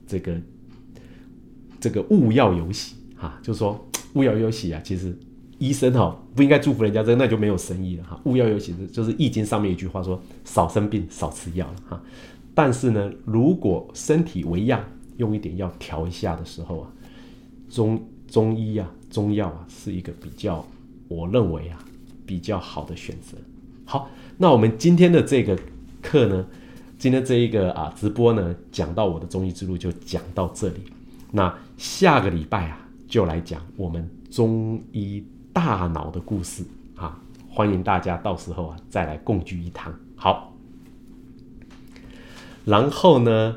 [0.05, 0.35] 这个
[1.79, 4.81] 这个勿要有喜哈，就说勿要有喜啊。
[4.83, 5.17] 其实
[5.57, 8.19] 医生哈不应该祝福人家，这那就没有生意了哈。
[8.25, 12.03] 勿要有喜，就是《易经》上面一句话说：少生病，少吃药了哈。
[12.53, 14.83] 但是呢，如果身体为恙，
[15.21, 16.91] 用一点药调一下的时候啊，
[17.69, 20.65] 中中医啊，中药啊，是一个比较，
[21.07, 21.77] 我认为啊，
[22.25, 23.37] 比较好的选择。
[23.85, 25.55] 好，那我们今天的这个
[26.01, 26.43] 课呢？
[26.97, 30.81] 今天这一个啊直播呢，讲到我的中医之路就讲到这里。
[31.31, 36.63] 那下个礼拜啊，就来讲我们中医大脑的故事
[36.95, 39.93] 啊，欢迎大家到时候啊再来共聚一堂。
[40.15, 40.55] 好，
[42.65, 43.55] 然后呢，